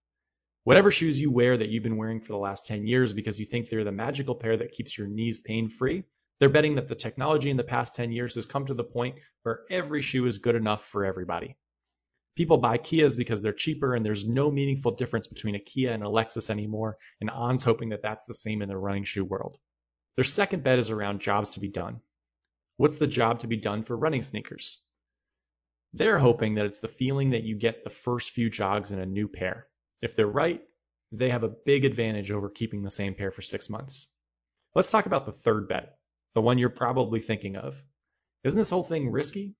Whatever 0.64 0.90
shoes 0.90 1.22
you 1.22 1.30
wear 1.30 1.56
that 1.56 1.70
you've 1.70 1.84
been 1.84 1.98
wearing 1.98 2.20
for 2.20 2.32
the 2.32 2.40
last 2.40 2.66
10 2.66 2.88
years 2.88 3.14
because 3.14 3.40
you 3.40 3.46
think 3.46 3.70
they're 3.70 3.84
the 3.84 3.92
magical 3.92 4.34
pair 4.34 4.58
that 4.58 4.72
keeps 4.72 4.98
your 4.98 5.06
knees 5.06 5.38
pain 5.38 5.70
free, 5.70 6.04
they're 6.40 6.50
betting 6.50 6.78
that 6.78 6.88
the 6.88 6.96
technology 6.96 7.52
in 7.52 7.58
the 7.58 7.64
past 7.64 7.94
10 7.94 8.12
years 8.12 8.34
has 8.34 8.48
come 8.48 8.66
to 8.66 8.74
the 8.74 8.84
point 8.84 9.20
where 9.44 9.60
every 9.70 10.02
shoe 10.02 10.26
is 10.26 10.40
good 10.40 10.56
enough 10.56 10.84
for 10.84 11.06
everybody. 11.06 11.56
People 12.36 12.58
buy 12.58 12.80
Kias 12.80 13.16
because 13.16 13.44
they're 13.44 13.54
cheaper 13.54 13.94
and 13.94 14.04
there's 14.04 14.28
no 14.28 14.50
meaningful 14.50 14.96
difference 14.96 15.28
between 15.28 15.54
a 15.54 15.60
Kia 15.60 15.92
and 15.92 16.02
a 16.02 16.08
Lexus 16.08 16.50
anymore, 16.50 16.98
and 17.22 17.30
On's 17.30 17.62
hoping 17.62 17.90
that 17.90 18.02
that's 18.02 18.26
the 18.26 18.34
same 18.34 18.64
in 18.64 18.68
the 18.68 18.76
running 18.76 19.04
shoe 19.04 19.24
world. 19.24 19.60
Their 20.16 20.26
second 20.26 20.64
bet 20.64 20.80
is 20.80 20.90
around 20.90 21.22
jobs 21.22 21.52
to 21.52 21.60
be 21.60 21.70
done. 21.70 22.02
What's 22.78 22.98
the 22.98 23.08
job 23.08 23.40
to 23.40 23.48
be 23.48 23.58
done 23.58 23.84
for 23.84 23.96
running 23.96 24.22
sneakers? 24.22 24.82
They're 25.94 26.20
hoping 26.20 26.56
that 26.56 26.66
it's 26.66 26.82
the 26.82 26.90
feeling 26.90 27.30
that 27.30 27.44
you 27.44 27.56
get 27.56 27.84
the 27.84 27.90
first 27.90 28.32
few 28.32 28.50
jogs 28.50 28.92
in 28.92 29.00
a 29.00 29.06
new 29.06 29.30
pair. 29.30 29.68
If 30.02 30.16
they're 30.16 30.28
right, 30.28 30.62
they 31.12 31.30
have 31.30 31.44
a 31.44 31.56
big 31.66 31.86
advantage 31.86 32.32
over 32.32 32.50
keeping 32.50 32.84
the 32.84 32.90
same 32.90 33.16
pair 33.16 33.32
for 33.32 33.42
six 33.42 33.70
months. 33.70 34.08
Let's 34.74 34.92
talk 34.92 35.06
about 35.06 35.26
the 35.26 35.32
third 35.32 35.70
bet, 35.70 35.98
the 36.34 36.42
one 36.42 36.58
you're 36.58 36.70
probably 36.70 37.22
thinking 37.22 37.56
of. 37.56 37.82
Isn't 38.44 38.60
this 38.60 38.70
whole 38.70 38.84
thing 38.84 39.10
risky? 39.10 39.56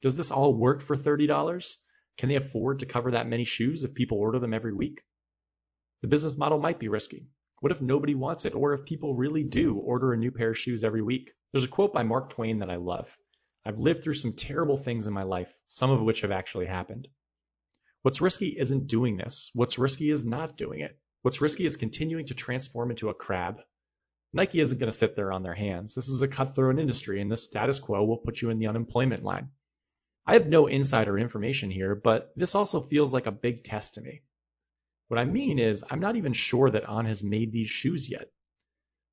Does 0.00 0.16
this 0.16 0.30
all 0.30 0.54
work 0.54 0.80
for 0.80 0.96
$30? 0.96 1.76
Can 2.18 2.28
they 2.28 2.36
afford 2.36 2.78
to 2.78 2.86
cover 2.86 3.10
that 3.10 3.26
many 3.26 3.44
shoes 3.44 3.82
if 3.82 3.94
people 3.94 4.18
order 4.18 4.38
them 4.38 4.54
every 4.54 4.72
week? 4.72 5.02
The 6.02 6.08
business 6.08 6.36
model 6.36 6.60
might 6.60 6.78
be 6.78 6.88
risky. 6.88 7.26
What 7.60 7.72
if 7.72 7.82
nobody 7.82 8.14
wants 8.14 8.46
it, 8.46 8.54
or 8.54 8.72
if 8.72 8.86
people 8.86 9.14
really 9.14 9.44
do 9.44 9.76
order 9.76 10.12
a 10.12 10.16
new 10.16 10.30
pair 10.30 10.50
of 10.50 10.58
shoes 10.58 10.82
every 10.82 11.02
week? 11.02 11.32
There's 11.52 11.64
a 11.64 11.68
quote 11.68 11.92
by 11.92 12.02
Mark 12.02 12.30
Twain 12.30 12.60
that 12.60 12.70
I 12.70 12.76
love. 12.76 13.16
I've 13.66 13.78
lived 13.78 14.02
through 14.02 14.14
some 14.14 14.32
terrible 14.32 14.78
things 14.78 15.06
in 15.06 15.12
my 15.12 15.24
life, 15.24 15.60
some 15.66 15.90
of 15.90 16.00
which 16.00 16.22
have 16.22 16.30
actually 16.30 16.64
happened. 16.64 17.08
What's 18.00 18.22
risky 18.22 18.56
isn't 18.58 18.86
doing 18.86 19.18
this. 19.18 19.50
What's 19.52 19.78
risky 19.78 20.10
is 20.10 20.24
not 20.24 20.56
doing 20.56 20.80
it. 20.80 20.98
What's 21.20 21.42
risky 21.42 21.66
is 21.66 21.76
continuing 21.76 22.24
to 22.26 22.34
transform 22.34 22.90
into 22.90 23.10
a 23.10 23.14
crab. 23.14 23.60
Nike 24.32 24.60
isn't 24.60 24.78
going 24.78 24.90
to 24.90 24.96
sit 24.96 25.14
there 25.14 25.30
on 25.30 25.42
their 25.42 25.54
hands. 25.54 25.94
This 25.94 26.08
is 26.08 26.22
a 26.22 26.28
cutthroat 26.28 26.78
industry, 26.78 27.20
and 27.20 27.30
the 27.30 27.36
status 27.36 27.78
quo 27.78 28.04
will 28.04 28.16
put 28.16 28.40
you 28.40 28.48
in 28.48 28.58
the 28.58 28.68
unemployment 28.68 29.22
line. 29.22 29.50
I 30.26 30.32
have 30.34 30.46
no 30.46 30.66
insider 30.66 31.18
information 31.18 31.70
here, 31.70 31.94
but 31.94 32.32
this 32.36 32.54
also 32.54 32.80
feels 32.80 33.12
like 33.12 33.26
a 33.26 33.32
big 33.32 33.64
test 33.64 33.94
to 33.94 34.00
me. 34.00 34.22
What 35.10 35.18
I 35.18 35.24
mean 35.24 35.58
is, 35.58 35.82
I'm 35.90 35.98
not 35.98 36.14
even 36.14 36.32
sure 36.32 36.70
that 36.70 36.88
On 36.88 37.04
has 37.04 37.24
made 37.24 37.50
these 37.50 37.68
shoes 37.68 38.08
yet. 38.08 38.28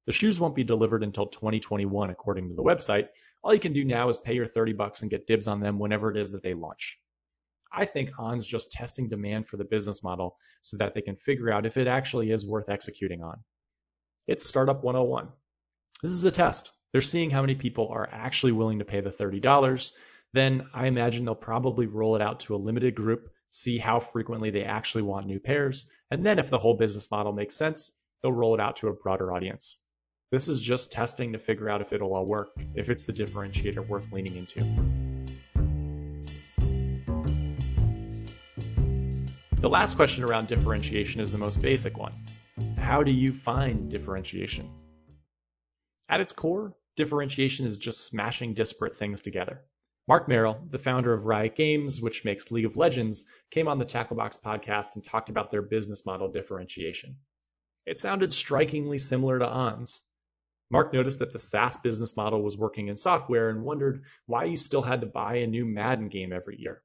The 0.05 0.13
shoes 0.13 0.39
won't 0.39 0.53
be 0.53 0.63
delivered 0.63 1.01
until 1.01 1.25
2021, 1.25 2.11
according 2.11 2.49
to 2.49 2.55
the 2.55 2.61
website. 2.61 3.07
All 3.41 3.51
you 3.51 3.59
can 3.59 3.73
do 3.73 3.83
now 3.83 4.07
is 4.07 4.19
pay 4.19 4.35
your 4.35 4.45
30 4.45 4.73
bucks 4.73 5.01
and 5.01 5.09
get 5.09 5.25
dibs 5.25 5.47
on 5.47 5.59
them 5.59 5.79
whenever 5.79 6.11
it 6.11 6.17
is 6.17 6.33
that 6.33 6.43
they 6.43 6.53
launch. 6.53 6.99
I 7.73 7.85
think 7.85 8.11
On's 8.19 8.45
just 8.45 8.71
testing 8.71 9.09
demand 9.09 9.47
for 9.47 9.57
the 9.57 9.65
business 9.65 10.03
model 10.03 10.37
so 10.61 10.77
that 10.77 10.93
they 10.93 11.01
can 11.01 11.15
figure 11.15 11.51
out 11.51 11.65
if 11.65 11.77
it 11.77 11.87
actually 11.87 12.29
is 12.29 12.45
worth 12.45 12.69
executing 12.69 13.23
on. 13.23 13.39
It's 14.27 14.47
Startup 14.47 14.83
101. 14.83 15.29
This 16.03 16.11
is 16.11 16.25
a 16.25 16.31
test. 16.31 16.73
They're 16.91 17.01
seeing 17.01 17.31
how 17.31 17.41
many 17.41 17.55
people 17.55 17.87
are 17.87 18.07
actually 18.11 18.51
willing 18.51 18.79
to 18.79 18.85
pay 18.85 19.01
the 19.01 19.09
$30. 19.09 19.93
Then 20.33 20.67
I 20.75 20.85
imagine 20.85 21.25
they'll 21.25 21.33
probably 21.33 21.87
roll 21.87 22.15
it 22.15 22.21
out 22.21 22.41
to 22.41 22.53
a 22.53 22.57
limited 22.57 22.93
group 22.93 23.31
see 23.49 23.77
how 23.77 23.99
frequently 23.99 24.49
they 24.51 24.63
actually 24.63 25.03
want 25.03 25.27
new 25.27 25.39
pairs, 25.39 25.89
and 26.11 26.25
then 26.25 26.39
if 26.39 26.49
the 26.49 26.57
whole 26.57 26.75
business 26.75 27.09
model 27.11 27.33
makes 27.33 27.55
sense, 27.55 27.91
they'll 28.21 28.31
roll 28.31 28.53
it 28.53 28.59
out 28.59 28.77
to 28.77 28.87
a 28.87 28.93
broader 28.93 29.31
audience. 29.33 29.79
This 30.31 30.47
is 30.47 30.59
just 30.59 30.91
testing 30.91 31.33
to 31.33 31.39
figure 31.39 31.69
out 31.69 31.81
if 31.81 31.93
it'll 31.93 32.13
all 32.13 32.25
work, 32.25 32.49
if 32.75 32.89
it's 32.89 33.05
the 33.05 33.13
differentiator 33.13 33.87
worth 33.87 34.11
leaning 34.11 34.35
into. 34.35 34.59
The 39.59 39.69
last 39.69 39.95
question 39.95 40.23
around 40.23 40.47
differentiation 40.47 41.19
is 41.21 41.31
the 41.31 41.37
most 41.37 41.61
basic 41.61 41.97
one. 41.97 42.13
How 42.77 43.03
do 43.03 43.11
you 43.11 43.31
find 43.31 43.89
differentiation? 43.89 44.69
At 46.09 46.21
its 46.21 46.31
core, 46.31 46.75
differentiation 46.95 47.65
is 47.65 47.77
just 47.77 48.05
smashing 48.05 48.53
disparate 48.53 48.95
things 48.95 49.21
together. 49.21 49.61
Marc 50.07 50.29
Merrill, 50.29 50.65
the 50.69 50.79
founder 50.79 51.11
of 51.11 51.25
Riot 51.25 51.55
Games, 51.55 52.01
which 52.01 52.23
makes 52.23 52.49
League 52.49 52.63
of 52.63 52.77
Legends, 52.77 53.25
came 53.51 53.67
on 53.67 53.77
the 53.77 53.85
Tacklebox 53.85 54.41
podcast 54.41 54.95
and 54.95 55.03
talked 55.03 55.27
about 55.27 55.51
their 55.51 55.61
business 55.61 56.05
model 56.05 56.31
differentiation. 56.31 57.17
It 57.85 57.99
sounded 57.99 58.31
strikingly 58.31 58.99
similar 58.99 59.37
to 59.39 59.47
On's. 59.47 60.01
Marc 60.69 60.93
noticed 60.93 61.19
that 61.19 61.33
the 61.33 61.39
SaaS 61.39 61.75
business 61.77 62.15
model 62.15 62.41
was 62.41 62.57
working 62.57 62.87
in 62.87 62.95
software 62.95 63.49
and 63.49 63.63
wondered 63.63 64.05
why 64.25 64.45
you 64.45 64.55
still 64.55 64.81
had 64.81 65.01
to 65.01 65.07
buy 65.07 65.35
a 65.35 65.47
new 65.47 65.65
Madden 65.65 66.07
game 66.07 66.31
every 66.31 66.57
year. 66.57 66.81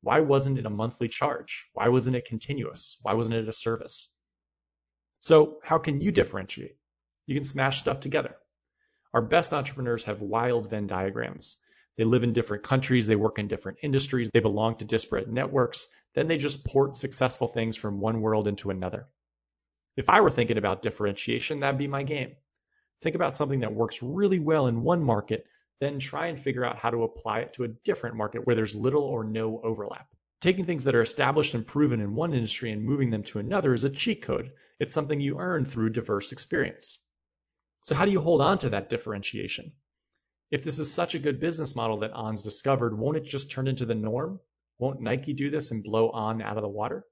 Why 0.00 0.20
wasn't 0.20 0.58
it 0.58 0.66
a 0.66 0.70
monthly 0.70 1.08
charge? 1.08 1.68
Why 1.74 1.88
wasn't 1.88 2.16
it 2.16 2.26
continuous? 2.26 2.98
Why 3.02 3.14
wasn't 3.14 3.36
it 3.36 3.48
a 3.48 3.52
service? 3.52 4.12
So, 5.18 5.60
how 5.62 5.78
can 5.78 6.00
you 6.00 6.10
differentiate? 6.10 6.76
You 7.26 7.36
can 7.36 7.44
smash 7.44 7.78
stuff 7.78 8.00
together. 8.00 8.36
Our 9.12 9.22
best 9.22 9.52
entrepreneurs 9.52 10.04
have 10.04 10.20
wild 10.20 10.68
Venn 10.68 10.88
diagrams. 10.88 11.56
They 11.96 12.04
live 12.04 12.24
in 12.24 12.32
different 12.32 12.64
countries, 12.64 13.06
they 13.06 13.16
work 13.16 13.38
in 13.38 13.46
different 13.46 13.78
industries, 13.82 14.30
they 14.32 14.40
belong 14.40 14.76
to 14.76 14.84
disparate 14.84 15.28
networks, 15.28 15.88
then 16.14 16.26
they 16.26 16.38
just 16.38 16.64
port 16.64 16.96
successful 16.96 17.46
things 17.46 17.76
from 17.76 18.00
one 18.00 18.20
world 18.20 18.48
into 18.48 18.70
another. 18.70 19.08
If 19.96 20.10
I 20.10 20.20
were 20.20 20.30
thinking 20.30 20.58
about 20.58 20.82
differentiation, 20.82 21.58
that'd 21.58 21.78
be 21.78 21.86
my 21.86 22.02
game. 22.02 22.34
Think 23.00 23.14
about 23.14 23.36
something 23.36 23.60
that 23.60 23.74
works 23.74 24.02
really 24.02 24.40
well 24.40 24.66
in 24.66 24.82
one 24.82 25.04
market, 25.04 25.46
then 25.80 25.98
try 25.98 26.26
and 26.26 26.38
figure 26.38 26.64
out 26.64 26.78
how 26.78 26.90
to 26.90 27.04
apply 27.04 27.40
it 27.40 27.52
to 27.54 27.64
a 27.64 27.68
different 27.68 28.16
market 28.16 28.44
where 28.44 28.56
there's 28.56 28.74
little 28.74 29.04
or 29.04 29.22
no 29.22 29.60
overlap. 29.62 30.08
Taking 30.40 30.64
things 30.64 30.84
that 30.84 30.94
are 30.94 31.00
established 31.00 31.54
and 31.54 31.66
proven 31.66 32.00
in 32.00 32.14
one 32.14 32.34
industry 32.34 32.72
and 32.72 32.82
moving 32.82 33.10
them 33.10 33.22
to 33.24 33.38
another 33.38 33.72
is 33.72 33.84
a 33.84 33.90
cheat 33.90 34.22
code. 34.22 34.52
It's 34.80 34.94
something 34.94 35.20
you 35.20 35.38
earn 35.38 35.64
through 35.64 35.90
diverse 35.90 36.32
experience. 36.32 36.98
So 37.82 37.94
how 37.94 38.04
do 38.04 38.10
you 38.10 38.20
hold 38.20 38.40
on 38.40 38.58
to 38.58 38.70
that 38.70 38.90
differentiation? 38.90 39.72
If 40.54 40.62
this 40.62 40.78
is 40.78 40.94
such 40.94 41.16
a 41.16 41.18
good 41.18 41.40
business 41.40 41.74
model 41.74 41.98
that 41.98 42.12
On's 42.12 42.44
discovered, 42.44 42.96
won't 42.96 43.16
it 43.16 43.24
just 43.24 43.50
turn 43.50 43.66
into 43.66 43.86
the 43.86 43.94
norm? 43.96 44.38
Won't 44.78 45.00
Nike 45.00 45.32
do 45.32 45.50
this 45.50 45.72
and 45.72 45.82
blow 45.82 46.10
On 46.10 46.40
out 46.40 46.56
of 46.56 46.62
the 46.62 46.68
water? 46.68 47.04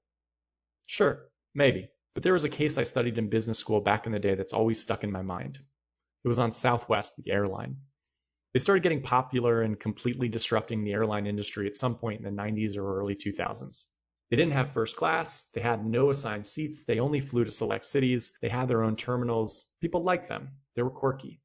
Sure, 0.87 1.27
maybe. 1.53 1.89
But 2.13 2.23
there 2.23 2.31
was 2.31 2.45
a 2.45 2.49
case 2.49 2.77
I 2.77 2.83
studied 2.83 3.17
in 3.17 3.27
business 3.29 3.59
school 3.59 3.81
back 3.81 4.05
in 4.05 4.13
the 4.13 4.19
day 4.19 4.35
that's 4.35 4.53
always 4.53 4.79
stuck 4.79 5.03
in 5.03 5.11
my 5.11 5.23
mind. 5.23 5.59
It 6.23 6.27
was 6.29 6.39
on 6.39 6.51
Southwest, 6.51 7.17
the 7.17 7.33
airline. 7.33 7.79
They 8.53 8.61
started 8.61 8.81
getting 8.81 9.01
popular 9.01 9.61
and 9.61 9.77
completely 9.77 10.29
disrupting 10.29 10.85
the 10.85 10.93
airline 10.93 11.27
industry 11.27 11.67
at 11.67 11.75
some 11.75 11.95
point 11.95 12.21
in 12.21 12.23
the 12.23 12.41
90s 12.41 12.77
or 12.77 12.97
early 12.97 13.17
2000s. 13.17 13.87
They 14.29 14.37
didn't 14.37 14.53
have 14.53 14.71
first 14.71 14.95
class, 14.95 15.49
they 15.53 15.59
had 15.59 15.85
no 15.85 16.11
assigned 16.11 16.45
seats, 16.45 16.85
they 16.85 16.99
only 16.99 17.19
flew 17.19 17.43
to 17.43 17.51
select 17.51 17.83
cities, 17.83 18.37
they 18.41 18.47
had 18.47 18.69
their 18.69 18.83
own 18.83 18.95
terminals. 18.95 19.69
People 19.81 20.01
liked 20.01 20.29
them, 20.29 20.51
they 20.77 20.81
were 20.81 20.89
quirky. 20.89 21.41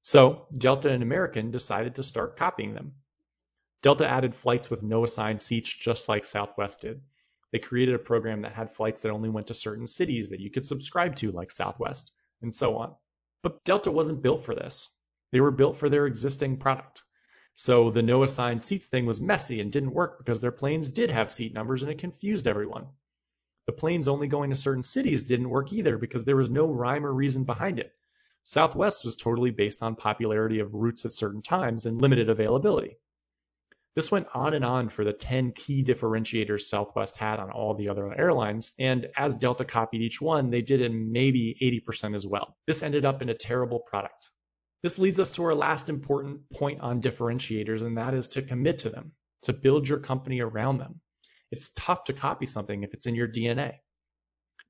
So 0.00 0.46
Delta 0.52 0.90
and 0.90 1.02
American 1.02 1.50
decided 1.50 1.96
to 1.96 2.02
start 2.02 2.36
copying 2.36 2.74
them. 2.74 2.94
Delta 3.82 4.06
added 4.08 4.34
flights 4.34 4.70
with 4.70 4.82
no 4.82 5.04
assigned 5.04 5.40
seats 5.40 5.72
just 5.72 6.08
like 6.08 6.24
Southwest 6.24 6.80
did. 6.80 7.02
They 7.52 7.58
created 7.58 7.94
a 7.94 7.98
program 7.98 8.42
that 8.42 8.52
had 8.52 8.70
flights 8.70 9.02
that 9.02 9.12
only 9.12 9.28
went 9.28 9.48
to 9.48 9.54
certain 9.54 9.86
cities 9.86 10.30
that 10.30 10.40
you 10.40 10.50
could 10.50 10.66
subscribe 10.66 11.16
to 11.16 11.32
like 11.32 11.50
Southwest, 11.50 12.12
and 12.42 12.54
so 12.54 12.76
on. 12.76 12.94
But 13.42 13.62
Delta 13.64 13.90
wasn't 13.90 14.22
built 14.22 14.44
for 14.44 14.54
this. 14.54 14.88
They 15.32 15.40
were 15.40 15.50
built 15.50 15.76
for 15.76 15.88
their 15.88 16.06
existing 16.06 16.58
product. 16.58 17.02
So 17.54 17.90
the 17.90 18.02
no 18.02 18.22
assigned 18.22 18.62
seats 18.62 18.88
thing 18.88 19.06
was 19.06 19.20
messy 19.20 19.60
and 19.60 19.72
didn't 19.72 19.92
work 19.92 20.18
because 20.18 20.40
their 20.40 20.52
planes 20.52 20.90
did 20.90 21.10
have 21.10 21.30
seat 21.30 21.52
numbers 21.52 21.82
and 21.82 21.90
it 21.90 21.98
confused 21.98 22.46
everyone. 22.46 22.86
The 23.66 23.72
planes 23.72 24.08
only 24.08 24.28
going 24.28 24.50
to 24.50 24.56
certain 24.56 24.82
cities 24.82 25.24
didn't 25.24 25.50
work 25.50 25.72
either 25.72 25.98
because 25.98 26.24
there 26.24 26.36
was 26.36 26.48
no 26.48 26.66
rhyme 26.66 27.04
or 27.04 27.12
reason 27.12 27.44
behind 27.44 27.78
it. 27.78 27.92
Southwest 28.42 29.04
was 29.04 29.16
totally 29.16 29.50
based 29.50 29.82
on 29.82 29.96
popularity 29.96 30.60
of 30.60 30.74
routes 30.74 31.04
at 31.04 31.12
certain 31.12 31.42
times 31.42 31.86
and 31.86 32.00
limited 32.00 32.30
availability. 32.30 32.96
This 33.96 34.10
went 34.10 34.28
on 34.34 34.54
and 34.54 34.64
on 34.64 34.88
for 34.88 35.04
the 35.04 35.12
10 35.12 35.52
key 35.52 35.82
differentiators 35.82 36.62
Southwest 36.62 37.16
had 37.16 37.40
on 37.40 37.50
all 37.50 37.74
the 37.74 37.88
other 37.88 38.12
airlines, 38.16 38.72
and 38.78 39.08
as 39.16 39.34
Delta 39.34 39.64
copied 39.64 40.00
each 40.00 40.20
one, 40.20 40.50
they 40.50 40.62
did 40.62 40.80
in 40.80 41.10
maybe 41.12 41.56
80% 41.60 42.14
as 42.14 42.24
well. 42.24 42.56
This 42.66 42.82
ended 42.82 43.04
up 43.04 43.20
in 43.20 43.28
a 43.28 43.34
terrible 43.34 43.80
product. 43.80 44.30
This 44.82 44.98
leads 44.98 45.18
us 45.18 45.34
to 45.34 45.44
our 45.44 45.54
last 45.54 45.88
important 45.88 46.48
point 46.50 46.80
on 46.80 47.02
differentiators, 47.02 47.82
and 47.82 47.98
that 47.98 48.14
is 48.14 48.28
to 48.28 48.42
commit 48.42 48.78
to 48.78 48.90
them, 48.90 49.12
to 49.42 49.52
build 49.52 49.88
your 49.88 49.98
company 49.98 50.40
around 50.40 50.78
them. 50.78 51.00
It's 51.50 51.70
tough 51.76 52.04
to 52.04 52.12
copy 52.12 52.46
something 52.46 52.84
if 52.84 52.94
it's 52.94 53.06
in 53.06 53.16
your 53.16 53.26
DNA. 53.26 53.74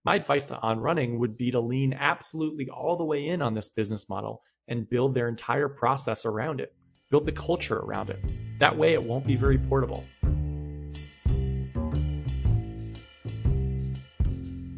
My 0.02 0.14
advice 0.14 0.46
to 0.46 0.58
On 0.58 0.80
Running 0.80 1.18
would 1.18 1.36
be 1.36 1.50
to 1.50 1.60
lean 1.60 1.92
absolutely 1.92 2.70
all 2.70 2.96
the 2.96 3.04
way 3.04 3.28
in 3.28 3.42
on 3.42 3.52
this 3.52 3.68
business 3.68 4.08
model 4.08 4.42
and 4.66 4.88
build 4.88 5.14
their 5.14 5.28
entire 5.28 5.68
process 5.68 6.24
around 6.24 6.62
it. 6.62 6.74
Build 7.10 7.26
the 7.26 7.32
culture 7.32 7.76
around 7.76 8.08
it. 8.08 8.18
That 8.60 8.78
way 8.78 8.94
it 8.94 9.02
won't 9.02 9.26
be 9.26 9.36
very 9.36 9.58
portable. 9.58 10.06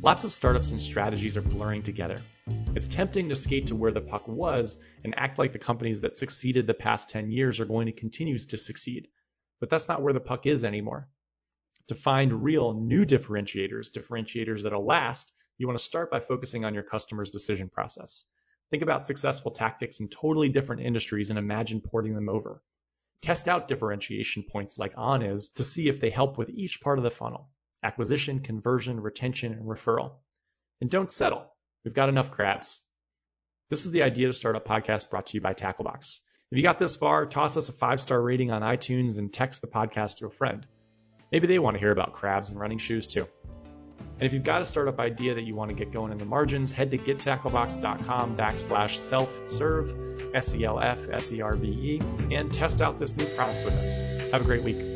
Lots 0.03 0.25
of 0.25 0.33
startups 0.33 0.73
and 0.73 0.83
strategies 0.83 1.37
are 1.37 1.43
blurring 1.43 1.85
together. 1.85 2.21
It's 2.75 2.89
tempting 2.89 3.29
to 3.29 3.37
skate 3.37 3.69
to 3.69 3.77
where 3.77 3.93
the 3.93 4.01
puck 4.01 4.27
was 4.27 4.83
and 5.05 5.15
act 5.17 5.39
like 5.39 5.53
the 5.53 5.61
companies 5.61 6.01
that 6.01 6.17
succeeded 6.17 6.67
the 6.67 6.75
past 6.75 7.11
10 7.11 7.31
years 7.31 7.61
are 7.61 7.65
going 7.65 7.87
to 7.87 7.93
continue 7.93 8.41
to 8.41 8.57
succeed. 8.57 9.07
But 9.61 9.71
that's 9.71 9.87
not 9.87 10.03
where 10.03 10.15
the 10.15 10.19
puck 10.19 10.47
is 10.47 10.65
anymore. 10.65 11.09
To 11.89 11.95
find 11.95 12.45
real 12.45 12.75
new 12.75 13.05
differentiators, 13.05 13.91
differentiators 13.91 14.63
that'll 14.63 14.85
last, 14.85 15.33
you 15.59 15.67
want 15.67 15.79
to 15.79 15.85
start 15.85 16.11
by 16.11 16.21
focusing 16.21 16.65
on 16.65 16.75
your 16.75 16.83
customer's 16.83 17.31
decision 17.31 17.69
process. 17.69 18.25
Think 18.71 18.83
about 18.83 19.05
successful 19.05 19.51
tactics 19.51 20.01
in 20.01 20.09
totally 20.09 20.49
different 20.49 20.83
industries 20.83 21.31
and 21.31 21.39
imagine 21.39 21.81
porting 21.81 22.15
them 22.15 22.29
over. 22.29 22.63
Test 23.21 23.47
out 23.47 23.69
differentiation 23.69 24.43
points 24.43 24.79
like 24.79 24.95
On 24.97 25.23
is 25.23 25.51
to 25.51 25.65
see 25.65 25.89
if 25.89 26.01
they 26.01 26.11
help 26.11 26.39
with 26.39 26.51
each 26.51 26.81
part 26.81 26.99
of 26.99 27.05
the 27.05 27.11
funnel 27.11 27.51
acquisition, 27.85 28.41
conversion, 28.41 29.01
retention, 29.01 29.53
and 29.53 29.67
referral. 29.67 30.13
And 30.81 30.89
don't 30.89 31.11
settle. 31.11 31.53
We've 31.85 31.95
got 31.95 32.09
enough 32.09 32.31
crabs. 32.31 32.81
This 33.71 33.85
is 33.85 33.91
the 33.91 34.05
Idea 34.05 34.29
to 34.29 34.33
Startup 34.33 34.65
podcast 34.65 35.11
brought 35.11 35.27
to 35.27 35.37
you 35.37 35.41
by 35.41 35.53
Tacklebox. 35.53 36.21
If 36.51 36.59
you 36.59 36.63
got 36.63 36.79
this 36.79 36.97
far, 36.97 37.27
toss 37.27 37.57
us 37.57 37.69
a 37.69 37.73
five 37.73 38.01
star 38.01 38.21
rating 38.21 38.51
on 38.51 38.63
iTunes 38.63 39.19
and 39.19 39.33
text 39.33 39.63
the 39.63 39.69
podcast 39.69 40.19
to 40.19 40.27
a 40.27 40.31
friend. 40.31 40.67
Maybe 41.33 41.47
they 41.47 41.59
want 41.59 41.75
to 41.75 41.79
hear 41.79 41.91
about 41.91 42.13
crabs 42.13 42.51
and 42.51 42.61
running 42.61 42.79
shoes 42.79 43.07
too. 43.07 43.27
And 43.99 44.27
if 44.29 44.35
you've 44.35 44.45
got 44.45 44.61
a 44.61 44.65
startup 44.65 45.01
idea 45.01 45.35
that 45.35 45.43
you 45.43 45.57
want 45.57 45.71
to 45.71 45.75
get 45.75 45.93
going 45.93 46.13
in 46.13 46.19
the 46.19 46.25
margins, 46.25 46.71
head 46.71 46.93
to 46.93 46.99
gettacklebox.com 46.99 48.37
backslash 48.37 48.97
self-serve, 48.97 50.35
S-E-L-F-S-E-R-V-E, 50.35 52.01
and 52.31 52.53
test 52.53 52.83
out 52.83 52.99
this 52.99 53.17
new 53.17 53.27
product 53.35 53.65
with 53.65 53.75
us. 53.75 53.99
Have 54.31 54.43
a 54.43 54.45
great 54.45 54.63
week. 54.63 54.92